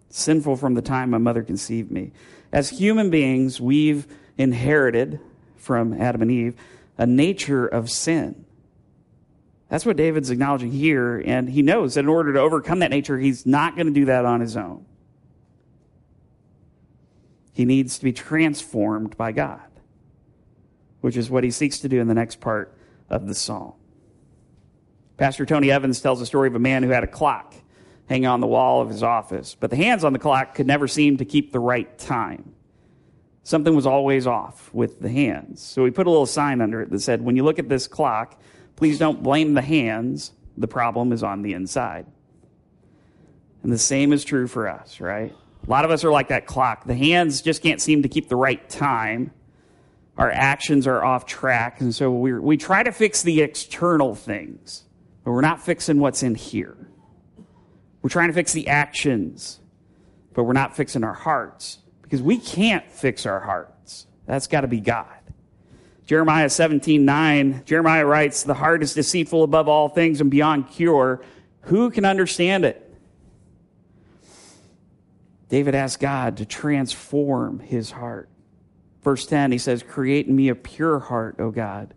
sinful 0.10 0.58
from 0.58 0.76
the 0.76 0.82
time 0.82 1.10
my 1.10 1.18
mother 1.18 1.44
conceived 1.44 1.92
me. 1.92 2.12
As 2.52 2.70
human 2.70 3.10
beings, 3.10 3.60
we've 3.60 4.08
inherited 4.38 5.20
from 5.56 6.00
Adam 6.00 6.22
and 6.22 6.32
Eve 6.32 6.56
a 6.98 7.06
nature 7.06 7.66
of 7.66 7.90
sin. 7.90 8.46
That's 9.70 9.86
what 9.86 9.98
David's 9.98 10.30
acknowledging 10.30 10.72
here, 10.72 11.22
and 11.26 11.50
he 11.50 11.62
knows 11.62 11.96
that 11.96 12.02
in 12.02 12.08
order 12.08 12.34
to 12.34 12.40
overcome 12.40 12.80
that 12.80 12.92
nature, 12.92 13.18
he's 13.18 13.46
not 13.46 13.76
going 13.76 13.88
to 13.88 13.94
do 13.94 14.06
that 14.06 14.24
on 14.24 14.40
his 14.40 14.56
own. 14.56 14.86
He 17.52 17.66
needs 17.66 17.98
to 17.98 18.04
be 18.04 18.14
transformed 18.14 19.18
by 19.18 19.34
God, 19.34 19.60
which 21.02 21.18
is 21.18 21.30
what 21.30 21.44
he 21.44 21.52
seeks 21.52 21.80
to 21.80 21.90
do 21.90 22.00
in 22.00 22.08
the 22.08 22.14
next 22.14 22.40
part 22.40 22.78
of 23.10 23.28
the 23.28 23.36
psalm. 23.36 23.74
Pastor 25.18 25.46
Tony 25.46 25.72
Evans 25.72 26.00
tells 26.00 26.20
the 26.20 26.26
story 26.26 26.48
of 26.48 26.56
a 26.56 26.60
man 26.60 26.84
who 26.84 26.90
had 26.90 27.04
a 27.04 27.08
clock 27.08 27.56
hanging 28.08 28.28
on 28.28 28.40
the 28.40 28.48
wall 28.48 28.82
of 28.82 28.90
his 28.90 29.04
office, 29.04 29.56
but 29.60 29.70
the 29.70 29.76
hands 29.76 30.04
on 30.04 30.14
the 30.14 30.20
clock 30.20 30.56
could 30.56 30.68
never 30.68 30.88
seem 30.88 31.18
to 31.18 31.26
keep 31.26 31.52
the 31.52 31.60
right 31.60 31.98
time. 31.98 32.54
Something 33.44 33.76
was 33.76 33.86
always 33.86 34.28
off 34.28 34.74
with 34.74 35.00
the 35.00 35.10
hands. 35.10 35.62
So 35.62 35.86
he 35.86 35.92
put 35.92 36.06
a 36.06 36.10
little 36.10 36.26
sign 36.26 36.62
under 36.62 36.82
it 36.82 36.90
that 36.90 37.00
said, 37.00 37.22
When 37.22 37.36
you 37.36 37.44
look 37.44 37.60
at 37.60 37.70
this 37.70 37.88
clock, 37.88 38.40
please 38.76 39.00
don't 39.00 39.24
blame 39.24 39.54
the 39.54 39.62
hands. 39.62 40.34
The 40.58 40.68
problem 40.68 41.12
is 41.12 41.24
on 41.24 41.42
the 41.42 41.54
inside. 41.54 42.06
And 43.64 43.72
the 43.72 43.78
same 43.78 44.14
is 44.14 44.24
true 44.24 44.48
for 44.48 44.68
us, 44.68 45.00
right? 45.00 45.34
A 45.66 45.70
lot 45.70 45.86
of 45.86 45.92
us 45.92 46.04
are 46.04 46.12
like 46.12 46.30
that 46.30 46.46
clock. 46.46 46.86
The 46.86 46.96
hands 46.96 47.42
just 47.42 47.62
can't 47.62 47.82
seem 47.82 48.04
to 48.04 48.10
keep 48.10 48.30
the 48.30 48.36
right 48.36 48.68
time. 48.70 49.32
Our 50.18 50.32
actions 50.32 50.88
are 50.88 51.04
off 51.04 51.26
track. 51.26 51.82
And 51.82 51.94
so 51.94 52.12
we 52.12 52.38
we 52.40 52.58
try 52.58 52.84
to 52.84 52.92
fix 52.92 53.22
the 53.24 53.42
external 53.42 54.16
things, 54.16 54.84
but 55.28 55.34
we're 55.34 55.42
not 55.42 55.62
fixing 55.62 56.00
what's 56.00 56.24
in 56.24 56.36
here. 56.36 56.78
We're 58.02 58.10
trying 58.10 58.30
to 58.30 58.34
fix 58.34 58.54
the 58.54 58.70
actions, 58.70 59.60
but 60.34 60.46
we're 60.46 60.54
not 60.54 60.78
fixing 60.78 61.04
our 61.04 61.14
hearts 61.14 61.80
because 62.02 62.22
we 62.22 62.38
can't 62.38 62.90
fix 62.90 63.26
our 63.26 63.42
hearts. 63.42 64.08
That's 64.26 64.48
got 64.48 64.62
to 64.62 64.68
be 64.68 64.80
God. 64.80 65.20
Jeremiah 66.06 66.50
17, 66.50 67.04
9, 67.04 67.64
Jeremiah 67.66 68.06
writes, 68.06 68.44
The 68.44 68.54
heart 68.54 68.82
is 68.82 68.94
deceitful 68.94 69.44
above 69.44 69.68
all 69.68 69.90
things 69.90 70.22
and 70.22 70.32
beyond 70.32 70.70
cure. 70.70 71.22
Who 71.64 71.92
can 71.92 72.06
understand 72.06 72.64
it? 72.64 72.82
David 75.50 75.76
asked 75.76 76.00
God 76.00 76.38
to 76.38 76.46
transform 76.46 77.60
his 77.60 77.92
heart. 77.92 78.30
Verse 79.04 79.26
10, 79.26 79.52
he 79.52 79.58
says, 79.58 79.84
Create 79.84 80.28
in 80.28 80.38
me 80.38 80.48
a 80.48 80.56
pure 80.56 81.00
heart, 81.00 81.36
O 81.40 81.52
God, 81.52 81.94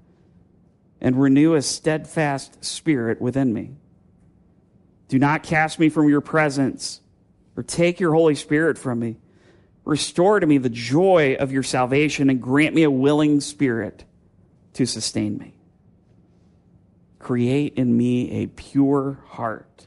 and 1.00 1.20
renew 1.20 1.54
a 1.54 1.62
steadfast 1.62 2.64
spirit 2.64 3.20
within 3.20 3.52
me. 3.52 3.76
Do 5.08 5.18
not 5.18 5.42
cast 5.42 5.78
me 5.78 5.88
from 5.88 6.08
your 6.08 6.20
presence 6.20 7.00
or 7.56 7.62
take 7.62 8.00
your 8.00 8.14
Holy 8.14 8.34
Spirit 8.34 8.78
from 8.78 9.00
me. 9.00 9.16
Restore 9.84 10.40
to 10.40 10.46
me 10.46 10.58
the 10.58 10.68
joy 10.68 11.36
of 11.40 11.52
your 11.52 11.62
salvation 11.62 12.30
and 12.30 12.40
grant 12.40 12.74
me 12.74 12.82
a 12.82 12.90
willing 12.90 13.40
spirit 13.40 14.04
to 14.74 14.86
sustain 14.86 15.38
me. 15.38 15.54
Create 17.18 17.74
in 17.74 17.96
me 17.96 18.42
a 18.42 18.46
pure 18.46 19.18
heart 19.26 19.86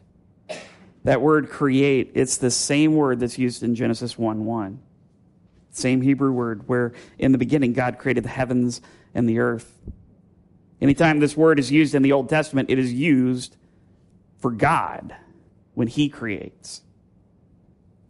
that 1.04 1.22
word 1.22 1.50
create, 1.50 2.12
it's 2.16 2.38
the 2.38 2.52
same 2.52 2.96
word 2.96 3.20
that's 3.20 3.38
used 3.38 3.64
in 3.64 3.76
Genesis 3.76 4.18
1 4.18 4.46
1. 4.46 4.80
Same 5.72 6.02
Hebrew 6.02 6.32
word, 6.32 6.68
where 6.68 6.94
in 7.18 7.32
the 7.32 7.38
beginning 7.38 7.74
God 7.74 7.98
created 7.98 8.24
the 8.24 8.30
heavens 8.30 8.82
and 9.14 9.28
the 9.28 9.40
earth. 9.40 9.78
Anytime 10.84 11.22
this 11.22 11.38
word 11.38 11.60
is 11.60 11.72
used 11.72 11.96
in 11.96 12.02
the 12.02 12.12
Old 12.12 12.28
Testament, 12.28 12.70
it 12.70 12.78
is 12.78 12.92
used 12.92 13.56
for 14.40 14.52
God 14.52 15.16
when 15.76 15.88
He 15.88 16.10
creates 16.10 16.82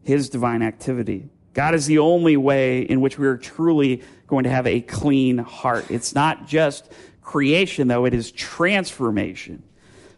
His 0.01 0.27
divine 0.27 0.63
activity. 0.63 1.29
God 1.53 1.75
is 1.75 1.85
the 1.85 1.99
only 1.99 2.35
way 2.35 2.81
in 2.81 2.99
which 2.99 3.19
we 3.19 3.27
are 3.27 3.37
truly 3.37 4.01
going 4.25 4.45
to 4.45 4.49
have 4.49 4.65
a 4.65 4.81
clean 4.81 5.37
heart. 5.37 5.91
It's 5.91 6.15
not 6.15 6.47
just 6.47 6.91
creation, 7.21 7.89
though, 7.89 8.05
it 8.05 8.13
is 8.15 8.31
transformation. 8.31 9.61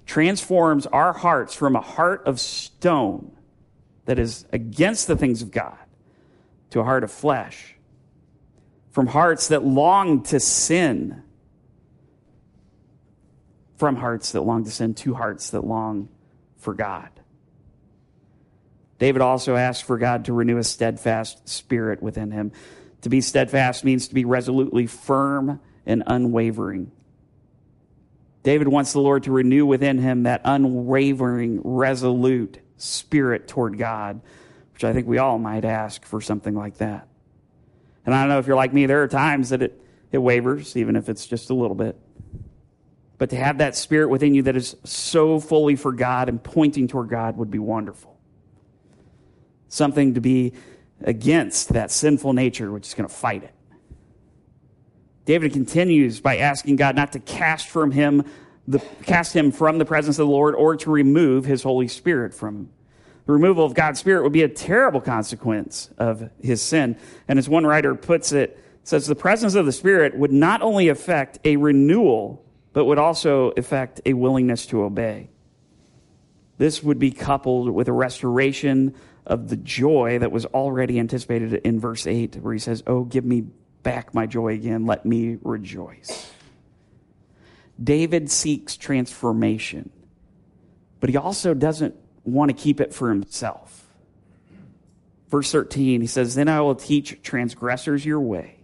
transforms 0.06 0.86
our 0.88 1.12
hearts 1.12 1.54
from 1.54 1.76
a 1.76 1.82
heart 1.82 2.26
of 2.26 2.40
stone 2.40 3.36
that 4.06 4.18
is 4.18 4.46
against 4.54 5.08
the 5.08 5.18
things 5.18 5.42
of 5.42 5.52
God 5.52 5.78
to 6.70 6.80
a 6.80 6.86
heart 6.86 7.04
of 7.04 7.12
flesh, 7.12 7.76
from 8.92 9.08
hearts 9.08 9.50
that 9.50 9.66
long 9.66 10.24
to 10.24 10.40
sin, 10.40 11.22
from 13.78 13.96
hearts 13.96 14.32
that 14.32 14.42
long 14.42 14.64
to 14.64 14.72
sin 14.72 14.94
to 14.96 15.14
hearts 15.14 15.52
that 15.52 15.66
long 15.66 16.10
for 16.58 16.74
God. 16.74 17.10
David 18.98 19.22
also 19.22 19.56
asked 19.56 19.84
for 19.84 19.98
God 19.98 20.26
to 20.26 20.34
renew 20.34 20.58
a 20.58 20.64
steadfast 20.64 21.48
spirit 21.50 22.02
within 22.02 22.32
him. 22.32 22.52
To 23.02 23.10
be 23.10 23.22
steadfast 23.22 23.84
means 23.84 24.08
to 24.08 24.16
be 24.16 24.26
resolutely 24.26 24.88
firm 24.88 25.60
and 25.86 26.04
unwavering. 26.08 26.92
David 28.44 28.68
wants 28.68 28.94
the 28.94 29.02
Lord 29.02 29.24
to 29.24 29.32
renew 29.32 29.66
within 29.66 29.98
him 29.98 30.24
that 30.24 30.42
unwavering, 30.46 31.62
resolute 31.64 32.60
spirit 32.78 33.48
toward 33.48 33.78
God, 33.78 34.22
which 34.74 34.84
I 34.84 34.94
think 34.94 35.08
we 35.08 35.18
all 35.18 35.40
might 35.40 35.66
ask 35.66 36.06
for 36.06 36.22
something 36.22 36.54
like 36.54 36.78
that. 36.78 37.08
And 38.06 38.14
I 38.14 38.22
don't 38.22 38.30
know 38.30 38.40
if 38.40 38.48
you're 38.48 38.56
like 38.56 38.74
me, 38.74 38.86
there 38.86 39.02
are 39.04 39.08
times 39.08 39.50
that 39.50 39.62
it, 39.62 39.82
it 40.12 40.20
wavers, 40.20 40.78
even 40.78 40.96
if 40.96 41.10
it's 41.10 41.26
just 41.26 41.50
a 41.50 41.56
little 41.56 41.76
bit. 41.76 42.00
But 43.18 43.30
to 43.30 43.36
have 43.38 43.60
that 43.60 43.76
spirit 43.76 44.10
within 44.10 44.34
you 44.34 44.44
that 44.44 44.56
is 44.56 44.76
so 44.84 45.40
fully 45.40 45.76
for 45.76 45.94
God 45.94 46.28
and 46.28 46.44
pointing 46.44 46.88
toward 46.88 47.10
God 47.10 47.38
would 47.38 47.50
be 47.50 47.60
wonderful. 47.60 48.20
Something 49.70 50.16
to 50.16 50.22
be 50.22 50.54
against 51.02 51.70
that 51.70 51.92
sinful 51.92 52.34
nature, 52.34 52.72
which 52.72 52.88
is 52.88 52.94
going 52.94 53.08
to 53.08 53.14
fight 53.14 53.44
it. 53.44 53.54
David 55.26 55.54
continues 55.54 56.20
by 56.20 56.38
asking 56.38 56.76
God 56.76 56.96
not 56.96 57.14
to 57.14 57.20
cast 57.20 57.68
from 57.68 57.92
him 57.92 58.24
the, 58.68 58.80
cast 59.04 59.36
him 59.36 59.52
from 59.52 59.78
the 59.78 59.86
presence 59.86 60.18
of 60.20 60.28
the 60.28 60.32
Lord 60.32 60.56
or 60.56 60.76
to 60.78 60.92
remove 60.92 61.46
his 61.46 61.64
Holy 61.64 61.88
Spirit 61.88 62.34
from 62.34 62.56
him. 62.56 62.70
The 63.26 63.34
removal 63.34 63.66
of 63.66 63.74
God's 63.74 64.00
Spirit 64.00 64.24
would 64.24 64.34
be 64.34 64.44
a 64.44 64.50
terrible 64.50 65.02
consequence 65.02 65.90
of 65.98 66.30
his 66.42 66.62
sin. 66.62 66.98
And 67.28 67.40
as 67.40 67.50
one 67.50 67.66
writer 67.66 67.96
puts 67.96 68.32
it, 68.32 68.60
says 68.84 69.08
the 69.08 69.16
presence 69.16 69.56
of 69.56 69.66
the 69.66 69.72
Spirit 69.72 70.16
would 70.16 70.32
not 70.32 70.62
only 70.62 70.90
affect 70.90 71.40
a 71.44 71.56
renewal, 71.56 72.45
but 72.76 72.84
would 72.84 73.00
also 73.00 73.52
affect 73.52 74.02
a 74.06 74.12
willingness 74.12 74.66
to 74.66 74.84
obey. 74.84 75.30
This 76.58 76.84
would 76.84 77.00
be 77.00 77.10
coupled 77.10 77.70
with 77.70 77.88
a 77.88 77.94
restoration 77.94 78.96
of 79.26 79.48
the 79.48 79.56
joy 79.56 80.20
that 80.20 80.30
was 80.30 80.46
already 80.48 81.00
anticipated 81.00 81.54
in 81.54 81.80
verse 81.80 82.06
8, 82.06 82.36
where 82.36 82.52
he 82.52 82.60
says, 82.60 82.84
Oh, 82.86 83.06
give 83.06 83.24
me 83.24 83.46
back 83.84 84.14
my 84.14 84.26
joy 84.26 84.56
again. 84.56 84.86
Let 84.86 85.06
me 85.06 85.38
rejoice. 85.42 86.30
David 87.82 88.30
seeks 88.30 88.76
transformation, 88.76 89.90
but 91.00 91.10
he 91.10 91.16
also 91.16 91.54
doesn't 91.54 91.96
want 92.26 92.50
to 92.50 92.54
keep 92.62 92.82
it 92.82 92.94
for 92.94 93.08
himself. 93.08 93.88
Verse 95.30 95.50
13, 95.50 96.02
he 96.02 96.08
says, 96.08 96.36
Then 96.36 96.50
I 96.50 96.60
will 96.60 96.76
teach 96.76 97.22
transgressors 97.24 98.06
your 98.06 98.20
way, 98.20 98.58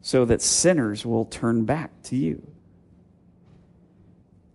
so 0.00 0.24
that 0.26 0.40
sinners 0.40 1.04
will 1.04 1.24
turn 1.24 1.64
back 1.64 1.90
to 2.04 2.14
you. 2.14 2.51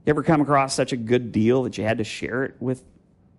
You 0.07 0.11
ever 0.11 0.23
come 0.23 0.39
across 0.39 0.73
such 0.73 0.93
a 0.93 0.95
good 0.95 1.33
deal 1.33 1.63
that 1.63 1.77
you 1.77 1.83
had 1.83 1.97
to 1.97 2.05
share 2.05 2.45
it 2.45 2.55
with 2.61 2.81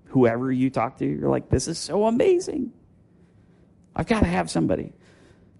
whoever 0.09 0.53
you 0.53 0.69
talk 0.69 0.99
to? 0.99 1.07
You're 1.07 1.31
like, 1.31 1.49
this 1.49 1.67
is 1.67 1.79
so 1.79 2.05
amazing. 2.05 2.75
I've 3.97 4.07
got 4.07 4.21
to 4.21 4.27
have 4.27 4.51
somebody. 4.51 4.93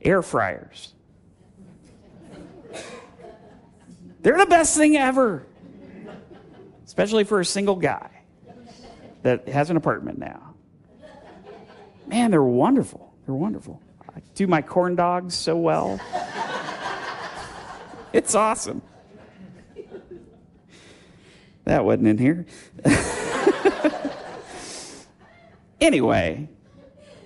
Air 0.03 0.21
fryers. 0.21 0.93
They're 4.21 4.37
the 4.37 4.45
best 4.45 4.77
thing 4.77 4.99
ever, 4.99 5.47
especially 6.85 7.25
for 7.25 7.41
a 7.41 7.45
single 7.45 7.77
guy 7.77 8.11
that 9.23 9.49
has 9.49 9.71
an 9.71 9.79
apartment 9.79 10.19
now. 10.19 10.57
Man, 12.07 12.31
they're 12.31 12.43
wonderful. 12.43 13.15
They're 13.25 13.35
wonderful. 13.35 13.81
I 14.15 14.21
do 14.35 14.47
my 14.47 14.61
corn 14.61 14.95
dogs 14.95 15.35
so 15.35 15.57
well. 15.57 15.99
It's 18.11 18.35
awesome. 18.35 18.81
That 21.69 21.85
wasn't 21.85 22.09
in 22.09 22.17
here. 22.17 22.47
anyway, 25.83 26.49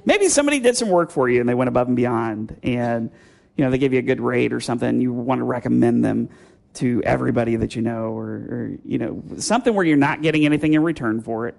maybe 0.05 0.29
somebody 0.29 0.59
did 0.59 0.77
some 0.77 0.89
work 0.89 1.13
for 1.13 1.29
you 1.29 1.39
and 1.39 1.49
they 1.49 1.55
went 1.55 1.69
above 1.69 1.87
and 1.87 1.95
beyond 1.95 2.59
and 2.65 3.13
you 3.57 3.65
know 3.65 3.71
they 3.71 3.79
gave 3.79 3.93
you 3.93 4.01
a 4.01 4.03
good 4.03 4.21
rate 4.21 4.53
or 4.53 4.59
something. 4.59 5.01
You 5.01 5.13
want 5.13 5.39
to 5.39 5.45
recommend 5.45 6.05
them 6.05 6.29
to 6.75 7.01
everybody 7.05 7.55
that 7.55 7.77
you 7.77 7.83
know 7.83 8.19
or, 8.19 8.31
or 8.31 8.71
you 8.85 8.99
know 8.99 9.23
something 9.39 9.75
where 9.75 9.85
you're 9.85 9.97
not 9.97 10.23
getting 10.23 10.45
anything 10.45 10.73
in 10.75 10.83
return 10.83 11.21
for 11.21 11.47
it 11.47 11.55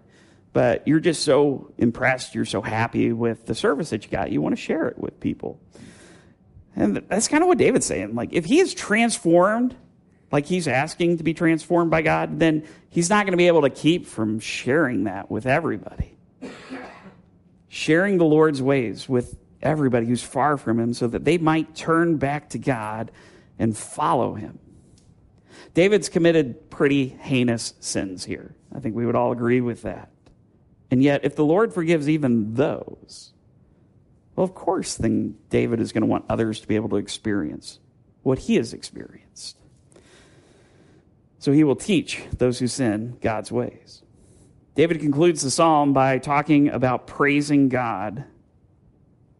but 0.51 0.85
you're 0.85 0.99
just 0.99 1.23
so 1.23 1.71
impressed 1.77 2.35
you're 2.35 2.43
so 2.43 2.61
happy 2.61 3.13
with 3.13 3.45
the 3.45 3.55
service 3.55 3.91
that 3.91 4.03
you 4.03 4.11
got 4.11 4.29
you 4.29 4.41
want 4.41 4.53
to 4.53 4.61
share 4.61 4.89
it 4.89 4.97
with 4.97 5.21
people. 5.21 5.57
And 6.75 6.97
that's 7.07 7.29
kind 7.29 7.43
of 7.43 7.47
what 7.47 7.57
david's 7.57 7.85
saying. 7.85 8.13
Like 8.13 8.33
if 8.33 8.43
he 8.43 8.59
is 8.59 8.73
transformed 8.73 9.73
like 10.33 10.45
he's 10.45 10.67
asking 10.67 11.17
to 11.17 11.23
be 11.23 11.33
transformed 11.33 11.89
by 11.89 12.01
god 12.01 12.39
then 12.39 12.67
he's 12.89 13.09
not 13.09 13.25
going 13.25 13.31
to 13.31 13.37
be 13.37 13.47
able 13.47 13.61
to 13.61 13.69
keep 13.69 14.05
from 14.05 14.39
sharing 14.39 15.05
that 15.05 15.31
with 15.31 15.45
everybody 15.45 16.17
sharing 17.69 18.17
the 18.17 18.25
lord's 18.25 18.61
ways 18.61 19.07
with 19.07 19.37
everybody 19.61 20.05
who's 20.05 20.21
far 20.21 20.57
from 20.57 20.77
him 20.77 20.93
so 20.93 21.07
that 21.07 21.23
they 21.23 21.37
might 21.37 21.73
turn 21.73 22.17
back 22.17 22.49
to 22.49 22.57
god 22.57 23.09
and 23.57 23.77
follow 23.77 24.33
him 24.33 24.59
David's 25.73 26.09
committed 26.09 26.69
pretty 26.69 27.07
heinous 27.07 27.73
sins 27.79 28.23
here. 28.25 28.55
I 28.73 28.79
think 28.79 28.95
we 28.95 29.05
would 29.05 29.15
all 29.15 29.31
agree 29.31 29.61
with 29.61 29.83
that. 29.83 30.09
And 30.91 31.01
yet, 31.01 31.25
if 31.25 31.35
the 31.35 31.45
Lord 31.45 31.73
forgives 31.73 32.07
even 32.07 32.53
those, 32.53 33.33
well, 34.35 34.43
of 34.43 34.53
course, 34.53 34.95
then 34.95 35.35
David 35.49 35.79
is 35.79 35.91
going 35.91 36.01
to 36.01 36.07
want 36.07 36.25
others 36.29 36.59
to 36.61 36.67
be 36.67 36.75
able 36.75 36.89
to 36.89 36.97
experience 36.97 37.79
what 38.21 38.39
he 38.39 38.55
has 38.55 38.73
experienced. 38.73 39.22
So 41.43 41.51
he 41.51 41.65
will 41.65 41.75
teach 41.75 42.23
those 42.37 42.59
who 42.59 42.67
sin 42.67 43.17
God's 43.21 43.51
ways. 43.51 44.01
David 44.75 45.01
concludes 45.01 45.41
the 45.41 45.51
psalm 45.51 45.91
by 45.91 46.17
talking 46.17 46.69
about 46.69 47.05
praising 47.05 47.67
God 47.67 48.23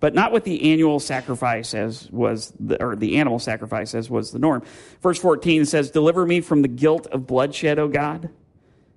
but 0.04 0.14
not 0.14 0.34
with 0.34 0.44
the 0.44 0.74
annual 0.74 1.00
sacrifice 1.00 1.74
as 1.74 2.12
was 2.12 2.52
the, 2.60 2.84
or 2.84 2.98
the 2.98 3.16
animal 3.16 3.40
sacrifice 3.40 3.96
as 3.96 4.10
was 4.10 4.34
the 4.34 4.38
norm. 4.38 4.62
Verse 5.02 5.18
14 5.18 5.64
says, 5.64 5.92
Deliver 5.92 6.26
me 6.26 6.42
from 6.42 6.62
the 6.62 6.68
guilt 6.68 7.08
of 7.08 7.26
bloodshed, 7.26 7.80
O 7.80 7.88
God. 7.88 8.30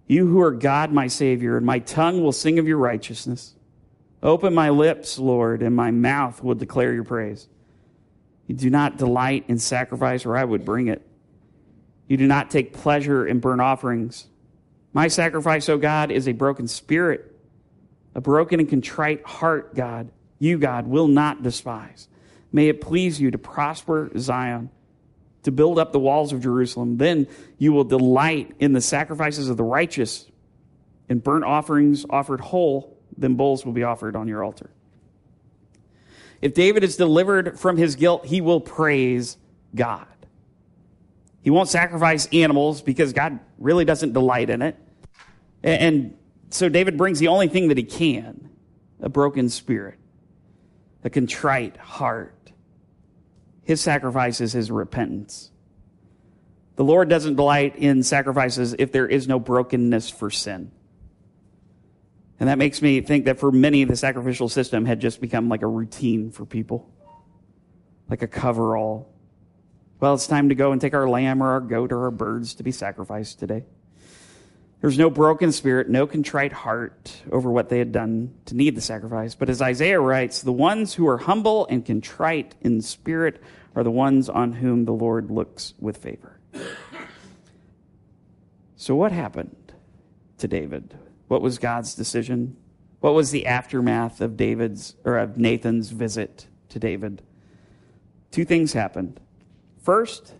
You 0.08 0.26
who 0.26 0.40
are 0.40 0.50
God, 0.50 0.90
my 0.90 1.06
Savior, 1.06 1.56
and 1.56 1.64
my 1.64 1.78
tongue 1.78 2.24
will 2.24 2.32
sing 2.32 2.58
of 2.58 2.66
your 2.66 2.78
righteousness. 2.78 3.54
Open 4.20 4.52
my 4.52 4.70
lips, 4.70 5.16
Lord, 5.16 5.62
and 5.62 5.76
my 5.76 5.92
mouth 5.92 6.42
will 6.42 6.56
declare 6.56 6.92
your 6.92 7.04
praise. 7.04 7.46
You 8.48 8.56
do 8.56 8.68
not 8.68 8.96
delight 8.96 9.44
in 9.46 9.60
sacrifice, 9.60 10.26
or 10.26 10.36
I 10.36 10.42
would 10.42 10.64
bring 10.64 10.88
it. 10.88 11.06
You 12.08 12.16
do 12.16 12.26
not 12.26 12.50
take 12.50 12.72
pleasure 12.72 13.26
in 13.26 13.40
burnt 13.40 13.60
offerings. 13.60 14.26
My 14.92 15.08
sacrifice, 15.08 15.68
O 15.68 15.78
God, 15.78 16.10
is 16.10 16.28
a 16.28 16.32
broken 16.32 16.68
spirit, 16.68 17.34
a 18.14 18.20
broken 18.20 18.60
and 18.60 18.68
contrite 18.68 19.24
heart, 19.26 19.74
God 19.74 20.10
you, 20.38 20.58
God, 20.58 20.86
will 20.86 21.08
not 21.08 21.42
despise. 21.42 22.08
May 22.52 22.68
it 22.68 22.80
please 22.80 23.20
you 23.20 23.30
to 23.30 23.38
prosper 23.38 24.10
Zion, 24.18 24.70
to 25.42 25.50
build 25.50 25.78
up 25.78 25.92
the 25.92 25.98
walls 25.98 26.32
of 26.32 26.40
Jerusalem. 26.40 26.98
Then 26.98 27.26
you 27.58 27.72
will 27.72 27.84
delight 27.84 28.52
in 28.58 28.72
the 28.72 28.80
sacrifices 28.80 29.48
of 29.48 29.56
the 29.56 29.64
righteous, 29.64 30.30
and 31.08 31.22
burnt 31.22 31.44
offerings 31.44 32.04
offered 32.10 32.40
whole, 32.40 32.98
then 33.16 33.34
bulls 33.34 33.64
will 33.64 33.72
be 33.72 33.84
offered 33.84 34.16
on 34.16 34.28
your 34.28 34.44
altar. 34.44 34.70
If 36.42 36.52
David 36.52 36.84
is 36.84 36.96
delivered 36.96 37.58
from 37.58 37.76
his 37.76 37.96
guilt, 37.96 38.26
he 38.26 38.40
will 38.40 38.60
praise 38.60 39.38
God. 39.74 40.06
He 41.46 41.50
won't 41.50 41.68
sacrifice 41.68 42.26
animals 42.32 42.82
because 42.82 43.12
God 43.12 43.38
really 43.56 43.84
doesn't 43.84 44.12
delight 44.12 44.50
in 44.50 44.62
it. 44.62 44.76
And 45.62 46.18
so 46.50 46.68
David 46.68 46.98
brings 46.98 47.20
the 47.20 47.28
only 47.28 47.46
thing 47.46 47.68
that 47.68 47.78
he 47.78 47.84
can 47.84 48.50
a 49.00 49.08
broken 49.08 49.48
spirit 49.48 49.96
a 51.04 51.08
contrite 51.08 51.76
heart. 51.76 52.50
His 53.62 53.80
sacrifice 53.80 54.40
is 54.40 54.54
his 54.54 54.72
repentance. 54.72 55.52
The 56.74 56.82
Lord 56.82 57.08
doesn't 57.08 57.36
delight 57.36 57.76
in 57.76 58.02
sacrifices 58.02 58.74
if 58.76 58.90
there 58.90 59.06
is 59.06 59.28
no 59.28 59.38
brokenness 59.38 60.10
for 60.10 60.32
sin. 60.32 60.72
And 62.40 62.48
that 62.48 62.58
makes 62.58 62.82
me 62.82 63.02
think 63.02 63.26
that 63.26 63.38
for 63.38 63.52
many, 63.52 63.84
the 63.84 63.94
sacrificial 63.94 64.48
system 64.48 64.84
had 64.84 64.98
just 64.98 65.20
become 65.20 65.48
like 65.48 65.62
a 65.62 65.68
routine 65.68 66.32
for 66.32 66.44
people, 66.44 66.90
like 68.10 68.22
a 68.22 68.26
coverall. 68.26 69.12
Well, 69.98 70.14
it's 70.14 70.26
time 70.26 70.50
to 70.50 70.54
go 70.54 70.72
and 70.72 70.80
take 70.80 70.94
our 70.94 71.08
lamb 71.08 71.42
or 71.42 71.48
our 71.48 71.60
goat 71.60 71.90
or 71.90 72.04
our 72.04 72.10
birds 72.10 72.54
to 72.56 72.62
be 72.62 72.72
sacrificed 72.72 73.38
today. 73.38 73.64
There's 74.82 74.98
no 74.98 75.08
broken 75.08 75.52
spirit, 75.52 75.88
no 75.88 76.06
contrite 76.06 76.52
heart 76.52 77.22
over 77.32 77.50
what 77.50 77.70
they 77.70 77.78
had 77.78 77.92
done 77.92 78.34
to 78.44 78.54
need 78.54 78.74
the 78.74 78.82
sacrifice. 78.82 79.34
But 79.34 79.48
as 79.48 79.62
Isaiah 79.62 80.00
writes, 80.00 80.42
the 80.42 80.52
ones 80.52 80.94
who 80.94 81.08
are 81.08 81.16
humble 81.16 81.66
and 81.70 81.84
contrite 81.84 82.54
in 82.60 82.82
spirit 82.82 83.42
are 83.74 83.82
the 83.82 83.90
ones 83.90 84.28
on 84.28 84.52
whom 84.52 84.84
the 84.84 84.92
Lord 84.92 85.30
looks 85.30 85.72
with 85.78 85.96
favor. 85.96 86.38
So, 88.76 88.94
what 88.94 89.12
happened 89.12 89.72
to 90.38 90.46
David? 90.46 90.96
What 91.28 91.40
was 91.40 91.58
God's 91.58 91.94
decision? 91.94 92.56
What 93.00 93.14
was 93.14 93.30
the 93.30 93.46
aftermath 93.46 94.20
of 94.20 94.36
David's 94.36 94.94
or 95.04 95.16
of 95.18 95.38
Nathan's 95.38 95.90
visit 95.90 96.46
to 96.68 96.78
David? 96.78 97.22
Two 98.30 98.44
things 98.44 98.74
happened. 98.74 99.20
First, 99.86 100.34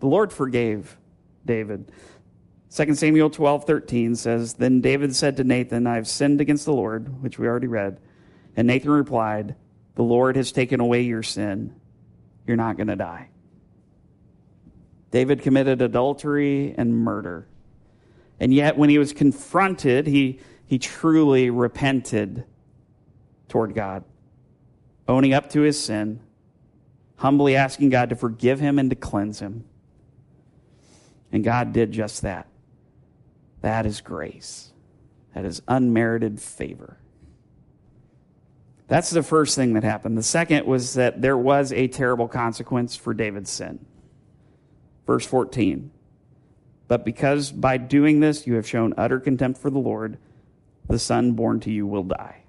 the 0.00 0.08
Lord 0.08 0.32
forgave 0.32 0.96
David. 1.46 1.92
2 2.74 2.96
Samuel 2.96 3.30
12, 3.30 3.66
13 3.66 4.16
says, 4.16 4.54
Then 4.54 4.80
David 4.80 5.14
said 5.14 5.36
to 5.36 5.44
Nathan, 5.44 5.86
I 5.86 5.94
have 5.94 6.08
sinned 6.08 6.40
against 6.40 6.64
the 6.64 6.72
Lord, 6.72 7.22
which 7.22 7.38
we 7.38 7.46
already 7.46 7.68
read. 7.68 8.00
And 8.56 8.66
Nathan 8.66 8.90
replied, 8.90 9.54
The 9.94 10.02
Lord 10.02 10.34
has 10.34 10.50
taken 10.50 10.80
away 10.80 11.02
your 11.02 11.22
sin. 11.22 11.72
You're 12.48 12.56
not 12.56 12.76
going 12.76 12.88
to 12.88 12.96
die. 12.96 13.28
David 15.12 15.42
committed 15.42 15.80
adultery 15.80 16.74
and 16.76 16.98
murder. 16.98 17.46
And 18.40 18.52
yet, 18.52 18.76
when 18.76 18.90
he 18.90 18.98
was 18.98 19.12
confronted, 19.12 20.08
he, 20.08 20.40
he 20.66 20.80
truly 20.80 21.48
repented 21.48 22.42
toward 23.46 23.72
God, 23.72 24.02
owning 25.06 25.32
up 25.32 25.50
to 25.50 25.60
his 25.60 25.80
sin, 25.80 26.18
humbly 27.16 27.56
asking 27.56 27.90
God 27.90 28.10
to 28.10 28.16
forgive 28.16 28.60
him 28.60 28.78
and 28.78 28.90
to 28.90 28.96
cleanse 28.96 29.40
him. 29.40 29.64
And 31.32 31.42
God 31.42 31.72
did 31.72 31.92
just 31.92 32.22
that. 32.22 32.46
That 33.60 33.86
is 33.86 34.00
grace. 34.00 34.72
That 35.34 35.44
is 35.44 35.62
unmerited 35.66 36.40
favor. 36.40 36.98
That's 38.86 39.10
the 39.10 39.22
first 39.22 39.56
thing 39.56 39.72
that 39.74 39.84
happened. 39.84 40.18
The 40.18 40.22
second 40.22 40.66
was 40.66 40.94
that 40.94 41.22
there 41.22 41.38
was 41.38 41.72
a 41.72 41.88
terrible 41.88 42.28
consequence 42.28 42.94
for 42.94 43.14
David's 43.14 43.50
sin. 43.50 43.84
Verse 45.06 45.26
14. 45.26 45.90
But 46.86 47.04
because 47.04 47.50
by 47.50 47.78
doing 47.78 48.20
this 48.20 48.46
you 48.46 48.54
have 48.54 48.68
shown 48.68 48.94
utter 48.96 49.18
contempt 49.18 49.60
for 49.60 49.70
the 49.70 49.78
Lord, 49.78 50.18
the 50.88 50.98
son 50.98 51.32
born 51.32 51.60
to 51.60 51.70
you 51.70 51.86
will 51.86 52.02
die. 52.02 52.42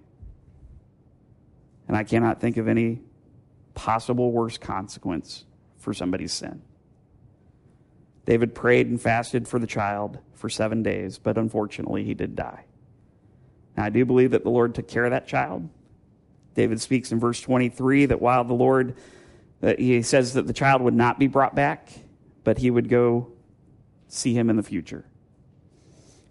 And 1.87 1.95
I 1.95 2.03
cannot 2.03 2.41
think 2.41 2.57
of 2.57 2.67
any 2.67 3.01
possible 3.75 4.31
worse 4.31 4.57
consequence 4.57 5.45
for 5.77 5.93
somebody's 5.93 6.33
sin. 6.33 6.61
David 8.25 8.55
prayed 8.55 8.87
and 8.87 8.99
fasted 8.99 9.47
for 9.47 9.59
the 9.59 9.67
child 9.67 10.17
for 10.33 10.49
seven 10.49 10.81
days, 10.81 11.19
but 11.19 11.37
unfortunately 11.37 12.03
he 12.03 12.15
did 12.15 12.35
die. 12.35 12.65
Now, 13.77 13.83
I 13.85 13.89
do 13.89 14.05
believe 14.05 14.31
that 14.31 14.43
the 14.43 14.49
Lord 14.49 14.73
took 14.73 14.87
care 14.87 15.05
of 15.05 15.11
that 15.11 15.27
child. 15.27 15.69
David 16.55 16.81
speaks 16.81 17.11
in 17.11 17.19
verse 17.19 17.39
23 17.41 18.07
that 18.07 18.21
while 18.21 18.43
the 18.43 18.53
Lord, 18.53 18.95
that 19.61 19.79
he 19.79 20.01
says 20.01 20.33
that 20.33 20.47
the 20.47 20.53
child 20.53 20.81
would 20.81 20.93
not 20.93 21.19
be 21.19 21.27
brought 21.27 21.53
back, 21.53 21.89
but 22.43 22.57
he 22.57 22.71
would 22.71 22.89
go 22.89 23.31
see 24.07 24.33
him 24.33 24.49
in 24.49 24.55
the 24.55 24.63
future. 24.63 25.05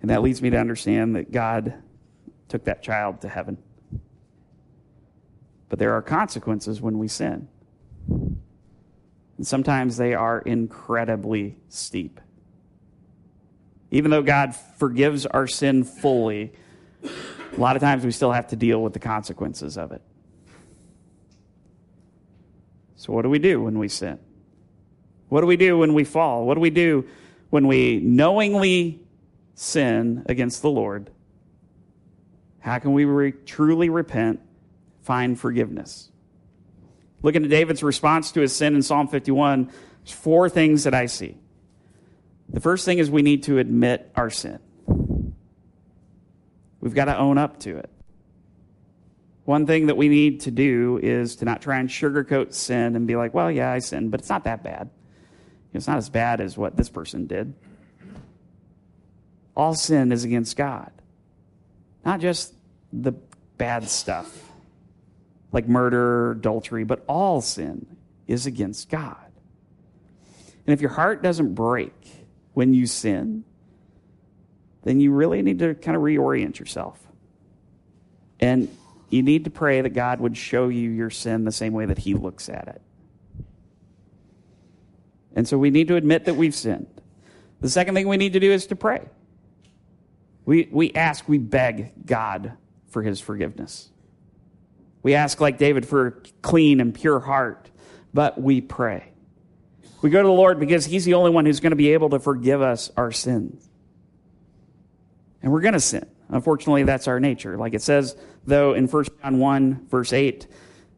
And 0.01 0.11
that 0.11 0.23
leads 0.23 0.43
me 0.43 0.51
to 0.51 0.59
understand 0.59 1.17
that 1.17 1.31
God 1.31 1.75
took 2.49 2.65
that 2.65 2.83
child 2.83 3.21
to 3.21 3.29
heaven. 3.29 3.59
But 5.75 5.81
there 5.81 5.95
are 5.95 6.03
consequences 6.03 6.81
when 6.81 7.01
we 7.01 7.09
sin. 7.09 7.49
And 8.09 8.39
sometimes 9.43 9.97
they 9.97 10.15
are 10.15 10.39
incredibly 10.39 11.57
steep. 11.69 12.21
Even 13.91 14.13
though 14.13 14.23
God 14.23 14.55
forgives 14.55 15.27
our 15.27 15.49
sin 15.49 15.83
fully, 15.83 16.53
a 17.03 17.61
lot 17.61 17.75
of 17.75 17.83
times 17.83 18.05
we 18.05 18.13
still 18.13 18.31
have 18.31 18.47
to 18.51 18.57
deal 18.57 18.85
with 18.85 18.93
the 18.93 19.01
consequences 19.01 19.77
of 19.77 19.91
it. 19.91 20.01
So, 22.95 23.13
what 23.13 23.23
do 23.23 23.29
we 23.29 23.41
do 23.41 23.61
when 23.61 23.77
we 23.77 23.89
sin? 23.89 24.21
What 25.29 25.41
do 25.41 25.49
we 25.49 25.57
do 25.57 25.79
when 25.79 25.93
we 25.93 26.05
fall? 26.05 26.47
What 26.47 26.55
do 26.55 26.61
we 26.61 26.71
do 26.71 27.05
when 27.51 27.67
we 27.67 27.99
knowingly 27.99 29.01
sin 29.57 30.25
against 30.27 30.63
the 30.63 30.71
Lord? 30.71 31.11
How 32.61 32.79
can 32.79 32.93
we 32.93 33.05
re- 33.07 33.33
truly 33.33 33.89
repent, 33.89 34.39
find 35.05 35.39
forgiveness? 35.39 36.11
Looking 37.23 37.45
at 37.45 37.51
David's 37.51 37.83
response 37.83 38.33
to 38.33 38.41
his 38.41 38.55
sin 38.55 38.75
in 38.75 38.83
Psalm 38.83 39.09
51, 39.09 39.67
there's 39.67 40.13
four 40.13 40.49
things 40.49 40.85
that 40.85 40.95
I 40.95 41.07
see. 41.07 41.39
The 42.51 42.61
first 42.61 42.85
thing 42.85 42.99
is 42.99 43.11
we 43.11 43.23
need 43.23 43.45
to 43.45 43.59
admit 43.59 44.11
our 44.15 44.29
sin. 44.29 44.59
We've 46.81 46.95
got 46.95 47.07
to 47.07 47.17
own 47.17 47.39
up 47.39 47.61
to 47.61 47.79
it. 47.79 47.89
One 49.45 49.67
thing 49.67 49.87
that 49.87 49.97
we 49.97 50.09
need 50.09 50.41
to 50.41 50.51
do 50.51 50.99
is 51.03 51.37
to 51.37 51.45
not 51.45 51.63
try 51.63 51.79
and 51.79 51.89
sugarcoat 51.89 52.53
sin 52.53 52.97
and 52.97 53.07
be 53.07 53.17
like, 53.17 53.33
well, 53.33 53.51
yeah, 53.51 53.71
I 53.71 53.79
sinned, 53.79 54.11
but 54.11 54.21
it's 54.21 54.29
not 54.29 54.45
that 54.45 54.63
bad. 54.63 54.91
It's 55.73 55.87
not 55.87 55.97
as 55.99 56.09
bad 56.09 56.41
as 56.41 56.57
what 56.57 56.77
this 56.77 56.89
person 56.89 57.27
did. 57.27 57.55
All 59.57 59.75
sin 59.75 60.13
is 60.13 60.25
against 60.25 60.57
God, 60.57 60.93
not 62.05 62.21
just 62.21 62.55
the 62.93 63.13
bad 63.57 63.89
stuff 63.89 64.51
like 65.55 65.69
murder, 65.69 66.33
adultery, 66.33 66.83
but 66.83 67.05
all 67.09 67.41
sin 67.41 67.97
is 68.27 68.45
against 68.45 68.91
God. 68.91 69.17
And 70.67 70.75
if 70.75 70.81
your 70.81 70.91
heart 70.91 71.23
doesn't 71.23 71.55
break 71.55 71.95
when 72.55 72.75
you 72.75 72.87
sin, 72.87 73.45
then 74.83 74.99
you 75.01 75.13
really 75.13 75.43
need 75.43 75.61
to 75.61 75.75
kind 75.75 75.97
of 75.97 76.03
reorient 76.03 76.59
yourself. 76.59 77.01
And 78.41 78.69
you 79.11 79.23
need 79.23 79.45
to 79.45 79.51
pray 79.51 79.81
that 79.81 79.91
God 79.91 80.19
would 80.19 80.37
show 80.37 80.69
you 80.69 80.91
your 80.91 81.11
sin 81.11 81.45
the 81.45 81.53
same 81.53 81.73
way 81.73 81.87
that 81.87 81.99
He 81.99 82.15
looks 82.15 82.49
at 82.49 82.67
it. 82.67 82.83
And 85.37 85.47
so 85.47 85.57
we 85.57 85.71
need 85.71 85.87
to 85.89 85.97
admit 85.97 86.25
that 86.25 86.35
we've 86.35 86.55
sinned. 86.55 86.89
The 87.61 87.69
second 87.69 87.95
thing 87.95 88.09
we 88.09 88.17
need 88.17 88.33
to 88.33 88.41
do 88.41 88.51
is 88.51 88.67
to 88.67 88.77
pray. 88.77 89.07
We, 90.45 90.69
we 90.73 90.93
ask, 90.95 91.29
we 91.29 91.39
beg 91.39 92.07
God 92.07 92.55
for 92.89 93.03
His 93.03 93.21
forgiveness. 93.21 93.91
We 95.05 95.15
ask, 95.15 95.39
like 95.41 95.59
David, 95.59 95.87
for 95.87 96.07
a 96.07 96.13
clean 96.43 96.81
and 96.81 96.93
pure 96.93 97.21
heart, 97.21 97.71
but 98.13 98.41
we 98.41 98.61
pray. 98.61 99.13
We 100.03 100.11
go 100.11 100.21
to 100.21 100.27
the 100.27 100.33
Lord 100.33 100.59
because 100.59 100.87
He's 100.87 101.05
the 101.05 101.15
only 101.15 101.31
one 101.31 101.47
who's 101.47 101.61
going 101.61 101.73
to 101.73 101.77
be 101.77 101.93
able 101.93 102.11
to 102.11 102.19
forgive 102.19 102.61
us 102.61 102.91
our 102.97 103.13
sins. 103.13 103.69
And 105.43 105.53
we're 105.53 105.61
going 105.61 105.75
to 105.75 105.81
sin. 105.81 106.07
Unfortunately, 106.31 106.85
that's 106.85 107.07
our 107.07 107.21
nature. 107.21 107.59
Like 107.59 107.75
it 107.75 107.83
says, 107.83 108.17
though, 108.47 108.73
in 108.73 108.89
1 108.89 109.05
John 109.23 109.39
1, 109.39 109.87
verse 109.89 110.13
8, 110.15 110.45
it 110.45 110.51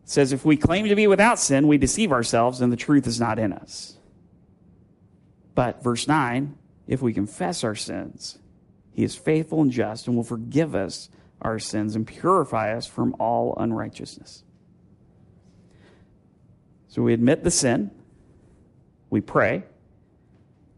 says, 0.05 0.33
If 0.33 0.45
we 0.45 0.57
claim 0.57 0.87
to 0.87 0.95
be 0.95 1.09
without 1.09 1.41
sin, 1.41 1.67
we 1.67 1.77
deceive 1.77 2.13
ourselves 2.13 2.61
and 2.61 2.73
the 2.73 2.77
truth 2.77 3.09
is 3.09 3.19
not 3.19 3.41
in 3.41 3.53
us. 3.53 3.97
But, 5.57 5.83
verse 5.83 6.07
9, 6.07 6.57
if 6.87 7.03
we 7.03 7.13
confess 7.13 7.65
our 7.65 7.75
sins, 7.75 8.39
he 8.93 9.03
is 9.03 9.17
faithful 9.17 9.63
and 9.63 9.73
just 9.73 10.07
and 10.07 10.15
will 10.15 10.23
forgive 10.23 10.77
us 10.77 11.11
our 11.41 11.59
sins 11.59 11.97
and 11.97 12.07
purify 12.07 12.75
us 12.75 12.87
from 12.87 13.15
all 13.19 13.55
unrighteousness. 13.59 14.43
So 16.89 17.03
we 17.03 17.13
admit 17.13 17.45
the 17.45 17.51
sin, 17.51 17.91
we 19.11 19.21
pray. 19.21 19.65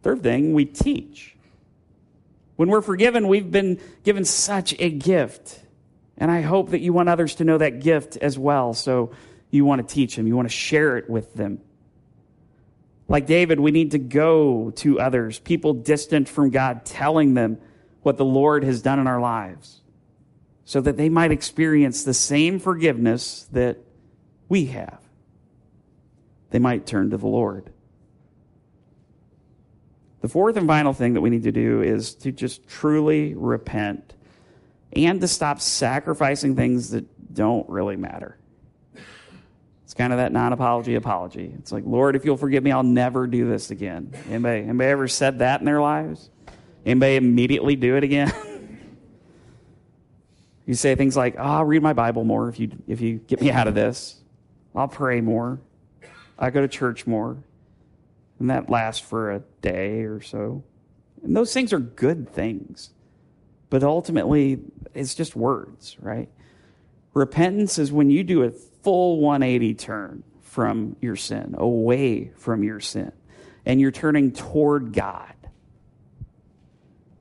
Third 0.03 0.23
thing, 0.23 0.53
we 0.53 0.65
teach. 0.65 1.37
When 2.57 2.69
we're 2.69 2.83
forgiven, 2.83 3.29
we've 3.29 3.51
been 3.51 3.81
given 4.05 4.25
such 4.25 4.75
a 4.79 4.91
gift. 4.91 5.61
And 6.17 6.31
I 6.31 6.41
hope 6.41 6.71
that 6.71 6.81
you 6.81 6.93
want 6.93 7.09
others 7.09 7.37
to 7.37 7.45
know 7.45 7.59
that 7.59 7.81
gift 7.81 8.17
as 8.17 8.39
well. 8.39 8.75
So 8.75 9.13
you 9.51 9.65
want 9.65 9.87
to 9.87 9.95
teach 9.95 10.17
them, 10.17 10.27
you 10.27 10.37
want 10.37 10.49
to 10.49 10.55
share 10.55 10.97
it 10.99 11.09
with 11.09 11.35
them. 11.35 11.61
Like 13.07 13.27
David, 13.27 13.59
we 13.59 13.71
need 13.71 13.93
to 13.93 13.99
go 13.99 14.71
to 14.77 15.01
others, 15.01 15.39
people 15.39 15.73
distant 15.73 16.29
from 16.29 16.51
God, 16.51 16.85
telling 16.85 17.35
them 17.35 17.59
what 18.03 18.17
the 18.17 18.25
Lord 18.25 18.65
has 18.65 18.83
done 18.83 18.99
in 18.99 19.07
our 19.07 19.21
lives 19.21 19.81
so 20.69 20.83
that 20.83 20.99
they 20.99 21.09
might 21.09 21.33
experience 21.33 22.05
the 22.05 22.13
same 22.13 22.59
forgiveness 22.59 23.49
that 23.53 23.79
we 24.51 24.67
have. 24.67 25.01
They 26.51 26.59
might 26.59 26.85
turn 26.85 27.09
to 27.09 27.17
the 27.17 27.27
Lord. 27.27 27.73
The 30.21 30.29
fourth 30.29 30.59
and 30.59 30.67
final 30.67 30.93
thing 30.93 31.15
that 31.15 31.23
we 31.23 31.31
need 31.31 31.45
to 31.45 31.53
do 31.53 31.81
is 31.81 32.15
to 32.17 32.33
just 32.33 32.69
truly 32.69 33.33
repent 33.33 34.13
and 34.93 35.23
to 35.23 35.27
stop 35.27 35.63
sacrificing 35.63 36.55
things 36.55 36.91
that 36.91 37.33
don't 37.33 37.67
really 37.71 37.97
matter. 37.97 38.37
It's 39.85 39.95
kind 39.95 40.13
of 40.13 40.19
that 40.19 40.33
non-apology 40.33 40.97
apology. 40.97 41.51
It's 41.61 41.73
like, 41.73 41.85
Lord, 41.87 42.15
if 42.15 42.27
you'll 42.27 42.37
forgive 42.37 42.63
me, 42.63 42.73
I'll 42.73 42.83
never 42.83 43.27
do 43.27 43.49
this 43.49 43.71
again. 43.71 44.13
Anybody, 44.29 44.65
anybody 44.65 44.91
ever 44.91 45.09
said 45.09 45.39
that 45.39 45.61
in 45.61 45.65
their 45.65 45.81
lives? 45.81 46.29
Anybody 46.85 47.17
immediately 47.17 47.75
do 47.75 47.97
it 47.97 48.05
again? 48.05 48.31
you 50.69 50.75
say 50.75 50.95
things 50.95 51.17
like, 51.17 51.35
oh, 51.39 51.43
I'll 51.43 51.65
read 51.65 51.83
my 51.83 51.95
Bible 51.95 52.25
more 52.25 52.51
if 52.51 52.61
you, 52.61 52.71
if 52.87 53.01
you 53.01 53.15
get 53.27 53.41
me 53.41 53.51
out 53.51 53.69
of 53.69 53.75
this. 53.75 54.21
I'll 54.77 54.87
pray 54.87 55.23
more. 55.23 55.61
I 56.39 56.51
go 56.51 56.61
to 56.61 56.69
church 56.69 57.07
more. 57.07 57.39
And 58.39 58.51
that 58.51 58.69
lasts 58.69 59.01
for 59.01 59.33
a 59.33 59.43
day 59.63 60.03
or 60.03 60.21
so. 60.21 60.63
And 61.25 61.35
those 61.35 61.55
things 61.55 61.73
are 61.73 61.79
good 61.79 62.29
things. 62.29 62.91
But 63.71 63.83
ultimately, 63.83 64.61
it's 64.93 65.15
just 65.15 65.35
words, 65.35 65.97
right? 66.01 66.29
Repentance 67.15 67.79
is 67.79 67.91
when 67.91 68.11
you 68.11 68.23
do 68.23 68.43
a 68.43 68.51
full 68.51 69.21
180 69.21 69.73
turn 69.73 70.23
from 70.43 70.97
your 71.01 71.17
sin, 71.17 71.55
away 71.57 72.31
from 72.37 72.63
your 72.63 72.81
sin, 72.81 73.13
and 73.65 73.81
you're 73.81 73.91
turning 73.91 74.33
toward 74.33 74.93
God. 74.93 75.33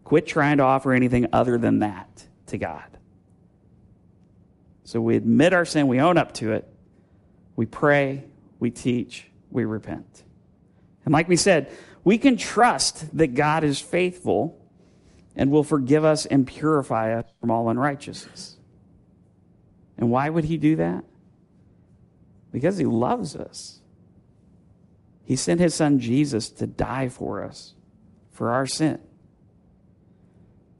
Quit 0.03 0.27
trying 0.27 0.57
to 0.57 0.63
offer 0.63 0.91
anything 0.91 1.27
other 1.31 1.57
than 1.57 1.79
that 1.79 2.25
to 2.47 2.57
God. 2.57 2.96
So 4.87 5.01
we 5.01 5.17
admit 5.17 5.51
our 5.51 5.65
sin, 5.65 5.89
we 5.89 5.99
own 5.99 6.17
up 6.17 6.33
to 6.35 6.53
it, 6.53 6.65
we 7.57 7.65
pray, 7.65 8.23
we 8.57 8.71
teach, 8.71 9.27
we 9.51 9.65
repent. 9.65 10.23
And 11.03 11.11
like 11.11 11.27
we 11.27 11.35
said, 11.35 11.69
we 12.05 12.17
can 12.17 12.37
trust 12.37 13.17
that 13.17 13.35
God 13.35 13.65
is 13.65 13.81
faithful 13.81 14.65
and 15.35 15.51
will 15.51 15.65
forgive 15.65 16.05
us 16.05 16.25
and 16.25 16.47
purify 16.47 17.19
us 17.19 17.25
from 17.41 17.51
all 17.51 17.67
unrighteousness. 17.67 18.55
And 19.97 20.09
why 20.09 20.29
would 20.29 20.45
he 20.45 20.55
do 20.55 20.77
that? 20.77 21.03
Because 22.53 22.77
he 22.77 22.85
loves 22.85 23.35
us. 23.35 23.81
He 25.25 25.35
sent 25.35 25.59
his 25.59 25.75
son 25.75 25.99
Jesus 25.99 26.49
to 26.51 26.65
die 26.65 27.09
for 27.09 27.43
us, 27.43 27.73
for 28.31 28.51
our 28.51 28.65
sin. 28.65 28.99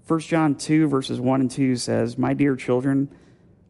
1 0.07 0.19
John 0.21 0.55
2, 0.55 0.87
verses 0.87 1.19
1 1.19 1.41
and 1.41 1.51
2 1.51 1.75
says, 1.75 2.17
My 2.17 2.33
dear 2.33 2.55
children, 2.55 3.09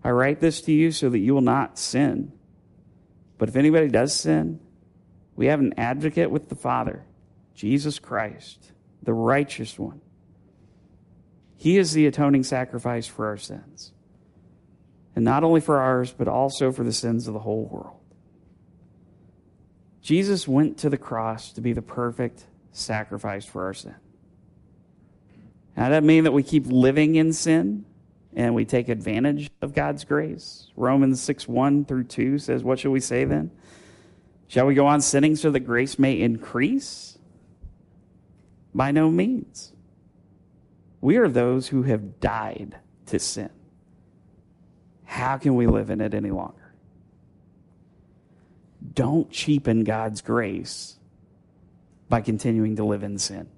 I 0.08 0.12
write 0.12 0.39
this 0.39 0.62
to 0.62 0.72
you 0.72 0.93
so 0.93 1.10
that 1.10 1.20
you 1.20 1.34
will 1.34 1.41
not 1.41 1.78
sin. 1.78 2.32
But 3.38 3.50
if 3.50 3.58
anybody 3.58 3.89
does 3.89 4.13
sin, 4.13 4.62
we 5.36 5.48
have 5.48 5.60
an 5.60 5.74
advocate 5.76 6.32
with 6.32 6.48
the 6.48 6.56
Father, 6.56 7.04
Jesus 7.54 8.00
Christ, 8.00 8.72
the 9.04 9.12
righteous 9.12 9.78
one. 9.78 10.00
He 11.58 11.78
is 11.78 11.91
the 11.91 12.08
atoning 12.08 12.46
sacrifice 12.46 13.06
for 13.06 13.26
our 13.26 13.36
sins. 13.36 13.91
And 15.13 15.26
not 15.26 15.43
only 15.43 15.60
for 15.60 15.78
ours, 15.78 16.13
but 16.17 16.30
also 16.30 16.72
for 16.72 16.86
the 16.86 16.93
sins 16.93 17.28
of 17.28 17.34
the 17.34 17.41
whole 17.41 17.65
world. 17.65 18.00
Jesus 20.02 20.48
went 20.48 20.78
to 20.78 20.89
the 20.89 20.98
cross 20.98 21.52
to 21.52 21.60
be 21.60 21.74
the 21.74 21.82
perfect 21.82 22.46
sacrifice 22.72 23.43
for 23.43 23.65
our 23.65 23.74
sin. 23.74 23.96
Now, 25.76 25.89
that 25.89 26.06
mean 26.06 26.24
that 26.24 26.32
we 26.32 26.43
keep 26.43 26.65
living 26.65 27.15
in 27.15 27.34
sin 27.34 27.84
and 28.38 28.56
we 28.56 28.63
take 28.63 28.88
advantage 28.88 29.52
of 29.62 29.73
God's 29.73 30.06
grace? 30.06 30.71
Romans 30.78 31.21
6 31.21 31.45
1 31.45 31.84
through 31.84 32.06
2 32.06 32.39
says, 32.39 32.63
What 32.63 32.80
shall 32.80 32.91
we 32.91 33.02
say 33.02 33.26
then? 33.26 33.52
Shall 34.47 34.65
we 34.65 34.76
go 34.76 34.88
on 34.88 35.02
sinning 35.02 35.36
so 35.36 35.52
that 35.52 35.60
grace 35.62 36.00
may 36.00 36.21
increase? 36.21 37.17
By 38.73 38.91
no 38.91 39.12
means. 39.12 39.73
We 41.02 41.17
are 41.17 41.28
those 41.28 41.67
who 41.67 41.84
have 41.84 42.21
died 42.21 42.78
to 43.08 43.19
sin. 43.19 43.50
How 45.04 45.38
can 45.38 45.56
we 45.56 45.67
live 45.67 45.89
in 45.89 46.00
it 46.00 46.13
any 46.13 46.32
longer? 46.32 46.73
Don't 48.93 49.30
cheapen 49.30 49.84
God's 49.84 50.21
grace 50.21 50.97
by 52.08 52.21
continuing 52.21 52.78
to 52.78 52.86
live 52.86 53.04
in 53.04 53.17
sin 53.17 53.50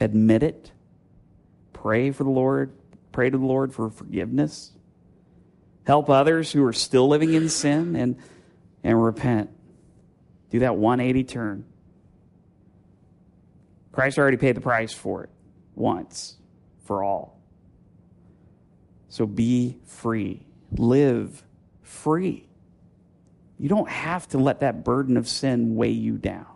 admit 0.00 0.42
it, 0.42 0.72
pray 1.72 2.10
for 2.10 2.24
the 2.24 2.30
Lord, 2.30 2.72
pray 3.18 3.30
to 3.30 3.36
the 3.36 3.44
Lord 3.44 3.74
for 3.74 3.90
forgiveness, 3.90 4.70
help 5.84 6.08
others 6.08 6.52
who 6.52 6.64
are 6.64 6.72
still 6.72 7.08
living 7.08 7.34
in 7.34 7.48
sin 7.48 7.96
and, 7.96 8.16
and 8.84 9.02
repent. 9.02 9.50
Do 10.50 10.60
that 10.60 10.76
180 10.76 11.24
turn. 11.24 11.64
Christ 13.90 14.20
already 14.20 14.36
paid 14.36 14.54
the 14.54 14.60
price 14.60 14.92
for 14.92 15.24
it 15.24 15.30
once 15.74 16.36
for 16.84 17.02
all. 17.02 17.40
So 19.08 19.26
be 19.26 19.78
free. 19.86 20.46
Live 20.70 21.42
free. 21.82 22.46
You 23.58 23.68
don't 23.68 23.88
have 23.88 24.28
to 24.28 24.38
let 24.38 24.60
that 24.60 24.84
burden 24.84 25.16
of 25.16 25.26
sin 25.26 25.74
weigh 25.74 25.90
you 25.90 26.18
down 26.18 26.46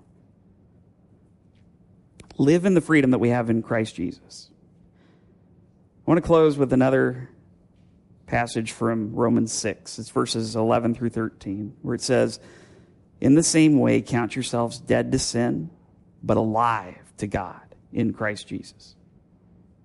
live 2.39 2.67
in 2.67 2.75
the 2.75 2.81
freedom 2.81 3.11
that 3.11 3.19
we 3.19 3.31
have 3.31 3.51
in 3.51 3.63
Christ 3.63 3.97
Jesus. 3.97 4.52
I 6.05 6.11
want 6.11 6.19
to 6.19 6.27
close 6.27 6.59
with 6.59 6.73
another 6.73 7.31
passage 8.27 8.73
from 8.73 9.15
Romans 9.15 9.53
6. 9.53 9.99
It's 9.99 10.11
verses 10.11 10.57
11 10.57 10.95
through 10.95 11.11
13, 11.11 11.77
where 11.83 11.95
it 11.95 12.01
says, 12.01 12.41
In 13.21 13.35
the 13.35 13.43
same 13.43 13.79
way, 13.79 14.03
count 14.03 14.35
yourselves 14.35 14.79
dead 14.79 15.13
to 15.13 15.19
sin, 15.19 15.71
but 16.23 16.37
alive 16.37 17.13
to 17.19 17.27
God 17.27 17.61
in 17.93 18.13
Christ 18.13 18.49
Jesus. 18.49 18.97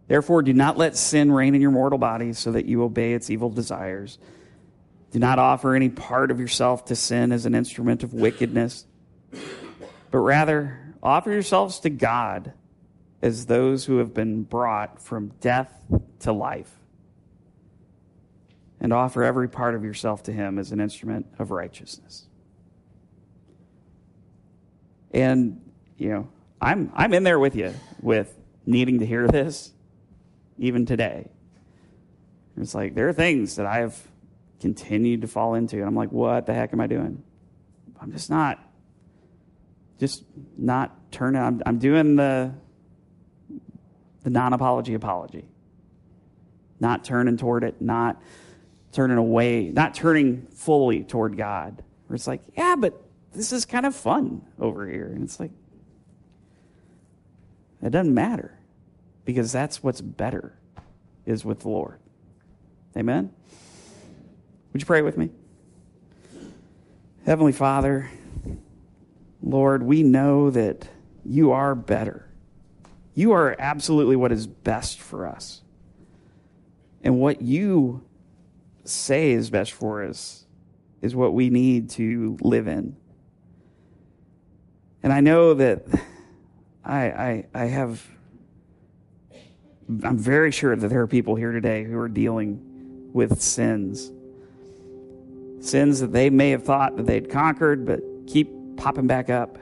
Therefore, 0.08 0.42
do 0.42 0.54
not 0.54 0.78
let 0.78 0.98
sin 0.98 1.32
reign 1.32 1.54
in 1.54 1.62
your 1.62 1.72
mortal 1.72 2.00
bodies 2.00 2.40
so 2.40 2.52
that 2.54 2.66
you 2.66 2.84
obey 2.84 3.14
its 3.14 3.30
evil 3.30 3.50
desires. 3.50 4.18
Do 5.12 5.20
not 5.20 5.38
offer 5.38 5.76
any 5.76 5.90
part 5.90 6.32
of 6.32 6.40
yourself 6.40 6.86
to 6.86 6.96
sin 6.96 7.32
as 7.32 7.46
an 7.46 7.54
instrument 7.54 8.04
of 8.04 8.14
wickedness, 8.14 8.86
but 10.10 10.20
rather 10.20 10.88
Offer 11.08 11.32
yourselves 11.32 11.80
to 11.82 11.90
God 11.90 12.54
as 13.22 13.46
those 13.48 13.86
who 13.86 13.98
have 13.98 14.14
been 14.14 14.44
brought 14.44 15.02
from 15.02 15.30
death 15.40 15.74
to 16.20 16.32
life. 16.32 16.72
And 18.80 18.94
offer 18.94 19.24
every 19.24 19.50
part 19.50 19.74
of 19.74 19.84
yourself 19.84 20.24
to 20.24 20.32
Him 20.32 20.60
as 20.60 20.72
an 20.72 20.80
instrument 20.80 21.26
of 21.40 21.50
righteousness. 21.50 22.28
And, 25.12 25.62
you 25.98 26.10
know, 26.10 26.30
I'm, 26.62 26.92
I'm 26.94 27.14
in 27.14 27.24
there 27.24 27.40
with 27.40 27.56
you 27.56 27.74
with 28.02 28.38
needing 28.66 29.00
to 29.00 29.06
hear 29.06 29.28
this 29.28 29.72
even 30.60 30.86
today. 30.86 31.30
It's 32.56 32.76
like 32.76 32.96
there 32.96 33.08
are 33.08 33.14
things 33.14 33.56
that 33.56 33.66
I 33.66 33.78
have 33.78 34.00
continued 34.60 35.22
to 35.22 35.28
fall 35.28 35.54
into, 35.56 35.78
and 35.78 35.86
I'm 35.86 35.96
like, 35.96 36.12
what 36.12 36.46
the 36.46 36.54
heck 36.54 36.74
am 36.74 36.82
I 36.82 36.88
doing? 36.88 37.24
I'm 38.00 38.12
just 38.12 38.30
not 38.30 38.60
just 40.00 40.24
not 40.58 41.12
turning. 41.12 41.42
I'm, 41.42 41.62
I'm 41.66 41.80
doing 41.80 42.16
the 42.16 42.54
the 44.28 44.32
non-apology 44.32 44.94
apology. 44.94 45.46
Not 46.82 47.06
turning 47.06 47.38
toward 47.38 47.64
it, 47.64 47.82
not 47.82 48.22
turning 48.92 49.16
away, 49.16 49.70
not 49.70 49.94
turning 49.94 50.48
fully 50.48 51.06
toward 51.06 51.38
God. 51.38 51.82
Where 52.08 52.16
it's 52.16 52.28
like, 52.28 52.42
yeah, 52.58 52.76
but 52.78 53.02
this 53.32 53.54
is 53.54 53.64
kind 53.64 53.86
of 53.86 53.96
fun 53.96 54.42
over 54.60 54.86
here. 54.86 55.06
And 55.06 55.24
it's 55.24 55.40
like, 55.40 55.52
it 57.82 57.92
doesn't 57.92 58.14
matter 58.14 58.60
because 59.24 59.54
that's 59.54 59.82
what's 59.82 60.02
better 60.02 60.60
is 61.26 61.46
with 61.46 61.62
the 61.62 61.70
Lord. 61.70 62.02
Amen? 62.98 63.32
Would 64.74 64.82
you 64.82 64.86
pray 64.86 65.04
with 65.04 65.18
me? 65.18 65.30
Heavenly 67.26 67.54
Father, 67.54 68.10
Lord, 69.42 69.84
we 69.84 70.04
know 70.04 70.50
that 70.50 70.86
you 71.24 71.52
are 71.52 71.76
better. 71.76 72.27
You 73.18 73.32
are 73.32 73.56
absolutely 73.58 74.16
what 74.16 74.32
is 74.32 74.46
best 74.46 75.00
for 75.00 75.26
us. 75.26 75.64
And 77.02 77.20
what 77.20 77.42
you 77.42 78.06
say 78.84 79.32
is 79.32 79.50
best 79.50 79.72
for 79.72 80.04
us 80.04 80.46
is 81.02 81.16
what 81.16 81.34
we 81.34 81.50
need 81.50 81.90
to 81.90 82.38
live 82.42 82.68
in. 82.68 82.96
And 85.02 85.12
I 85.12 85.22
know 85.22 85.56
that 85.56 85.88
I, 86.86 87.06
I, 87.06 87.46
I 87.56 87.66
have, 87.66 88.08
I'm 90.04 90.20
very 90.20 90.52
sure 90.52 90.76
that 90.76 90.88
there 90.88 91.02
are 91.02 91.08
people 91.08 91.34
here 91.34 91.52
today 91.52 91.86
who 91.86 91.98
are 91.98 92.10
dealing 92.10 93.10
with 93.14 93.42
sins. 93.42 94.12
Sins 95.60 96.02
that 96.02 96.14
they 96.14 96.30
may 96.30 96.52
have 96.52 96.64
thought 96.64 96.96
that 96.98 97.08
they'd 97.08 97.32
conquered, 97.32 97.84
but 97.84 98.00
keep 98.28 98.78
popping 98.78 99.08
back 99.08 99.32
up. 99.32 99.58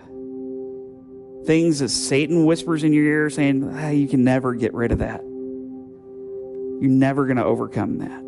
Things 1.45 1.79
that 1.79 1.89
Satan 1.89 2.45
whispers 2.45 2.84
in 2.84 2.91
your 2.93 3.05
ear 3.05 3.29
saying, 3.29 3.69
ah, 3.71 3.89
you 3.89 4.08
can 4.08 4.23
never 4.23 4.55
get 4.55 4.73
rid 4.73 4.91
of 4.91 4.99
that. 4.99 5.21
You're 5.21 6.91
never 6.91 7.25
going 7.25 7.38
to 7.38 7.45
overcome 7.45 7.99
that. 7.99 8.21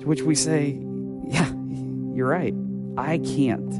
To 0.00 0.08
which 0.08 0.22
we 0.22 0.34
say, 0.34 0.78
yeah, 1.28 1.50
you're 2.14 2.28
right. 2.28 2.54
I 2.98 3.18
can't. 3.18 3.70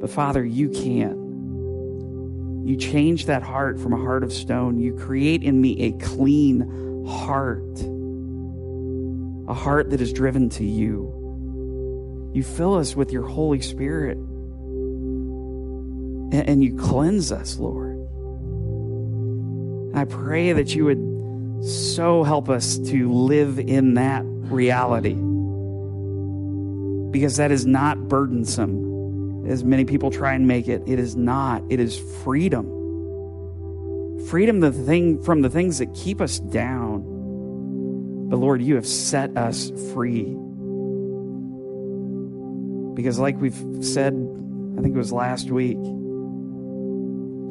But 0.00 0.10
Father, 0.10 0.44
you 0.44 0.68
can. 0.68 1.22
You 2.64 2.76
change 2.76 3.26
that 3.26 3.42
heart 3.42 3.80
from 3.80 3.92
a 3.92 3.96
heart 3.96 4.22
of 4.22 4.32
stone. 4.32 4.78
You 4.78 4.94
create 4.94 5.42
in 5.42 5.60
me 5.60 5.82
a 5.82 5.92
clean 5.98 7.04
heart, 7.06 7.80
a 9.48 9.54
heart 9.54 9.90
that 9.90 10.00
is 10.00 10.12
driven 10.12 10.48
to 10.50 10.64
you. 10.64 12.30
You 12.32 12.44
fill 12.44 12.74
us 12.74 12.94
with 12.94 13.10
your 13.10 13.26
Holy 13.26 13.60
Spirit. 13.60 14.16
And, 16.32 16.64
you 16.64 16.74
cleanse 16.76 17.30
us, 17.30 17.58
Lord. 17.58 17.98
I 19.94 20.06
pray 20.06 20.54
that 20.54 20.74
you 20.74 20.86
would 20.86 21.64
so 21.68 22.22
help 22.22 22.48
us 22.48 22.78
to 22.78 23.12
live 23.12 23.58
in 23.58 23.94
that 23.94 24.22
reality. 24.24 25.14
Because 27.10 27.36
that 27.36 27.50
is 27.50 27.66
not 27.66 28.08
burdensome, 28.08 29.46
as 29.46 29.62
many 29.62 29.84
people 29.84 30.10
try 30.10 30.32
and 30.32 30.48
make 30.48 30.68
it. 30.68 30.82
It 30.86 30.98
is 30.98 31.14
not. 31.14 31.62
It 31.68 31.78
is 31.80 31.98
freedom. 32.24 32.64
Freedom 34.28 34.60
the 34.60 34.72
thing, 34.72 35.22
from 35.22 35.42
the 35.42 35.50
things 35.50 35.76
that 35.78 35.92
keep 35.94 36.22
us 36.22 36.38
down. 36.38 37.02
But 38.30 38.38
Lord, 38.38 38.62
you 38.62 38.76
have 38.76 38.86
set 38.86 39.36
us 39.36 39.70
free. 39.92 40.34
Because, 42.94 43.18
like 43.18 43.38
we've 43.38 43.84
said, 43.84 44.14
I 44.78 44.80
think 44.80 44.94
it 44.94 44.98
was 44.98 45.12
last 45.12 45.50
week, 45.50 45.76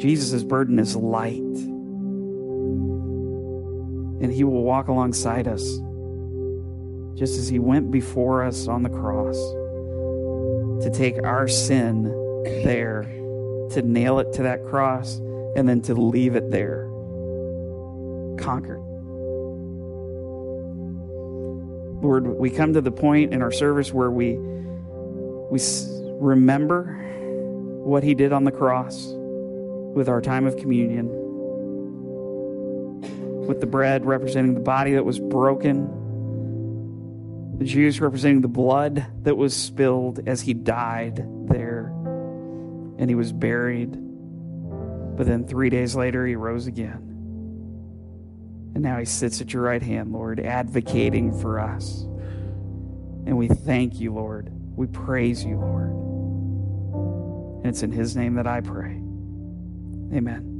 Jesus' 0.01 0.43
burden 0.43 0.79
is 0.79 0.95
light. 0.95 1.37
And 4.19 4.33
he 4.33 4.43
will 4.43 4.63
walk 4.63 4.87
alongside 4.87 5.47
us 5.47 5.61
just 7.13 7.37
as 7.37 7.47
he 7.47 7.59
went 7.59 7.91
before 7.91 8.43
us 8.43 8.67
on 8.67 8.81
the 8.81 8.89
cross 8.89 9.37
to 10.83 10.89
take 10.91 11.23
our 11.23 11.47
sin 11.47 12.05
there, 12.63 13.03
to 13.73 13.83
nail 13.83 14.17
it 14.17 14.33
to 14.33 14.41
that 14.41 14.65
cross, 14.65 15.17
and 15.55 15.69
then 15.69 15.81
to 15.81 15.93
leave 15.93 16.35
it 16.35 16.49
there, 16.49 16.87
conquered. 18.39 18.81
Lord, 22.01 22.25
we 22.25 22.49
come 22.49 22.73
to 22.73 22.81
the 22.81 22.91
point 22.91 23.35
in 23.35 23.43
our 23.43 23.51
service 23.51 23.93
where 23.93 24.09
we 24.09 24.39
we 25.51 25.59
remember 26.19 26.85
what 27.83 28.01
he 28.03 28.15
did 28.15 28.33
on 28.33 28.45
the 28.45 28.51
cross 28.51 29.13
with 29.93 30.08
our 30.10 30.21
time 30.21 30.45
of 30.45 30.58
communion, 30.58 31.08
with 33.45 33.60
the 33.60 33.67
bread 33.67 34.06
representing 34.06 34.54
the 34.54 34.60
body 34.60 34.93
that 34.93 35.04
was 35.04 35.19
broken, 35.19 35.99
the 37.58 37.65
juice 37.65 37.99
representing 37.99 38.41
the 38.41 38.47
blood 38.47 39.06
that 39.23 39.36
was 39.36 39.56
spilled 39.56 40.27
as 40.27 40.41
he 40.41 40.54
died 40.54 41.17
there, 41.47 41.93
and 42.97 43.10
he 43.10 43.15
was 43.15 43.32
buried. 43.32 43.91
But 45.17 45.27
then 45.27 45.45
three 45.45 45.69
days 45.69 45.95
later, 45.95 46.25
he 46.25 46.36
rose 46.36 46.67
again. 46.67 47.10
And 48.73 48.82
now 48.82 48.97
he 48.97 49.06
sits 49.06 49.41
at 49.41 49.51
your 49.54 49.63
right 49.63 49.84
hand, 49.84 50.13
Lord, 50.13 50.39
advocating 50.39 51.38
for 51.39 51.60
us. 51.60 52.04
And 53.25 53.38
we 53.38 53.49
thank 53.49 53.99
you, 53.99 54.13
Lord. 54.13 54.49
We 54.75 54.88
praise 54.88 55.43
you, 55.43 55.58
Lord. 55.58 55.91
And 57.60 57.67
it's 57.67 57.84
in 57.84 57.91
his 57.91 58.15
name 58.15 58.36
that 58.36 58.47
I 58.47 58.62
pray. 58.62 59.01
Amen. 60.13 60.50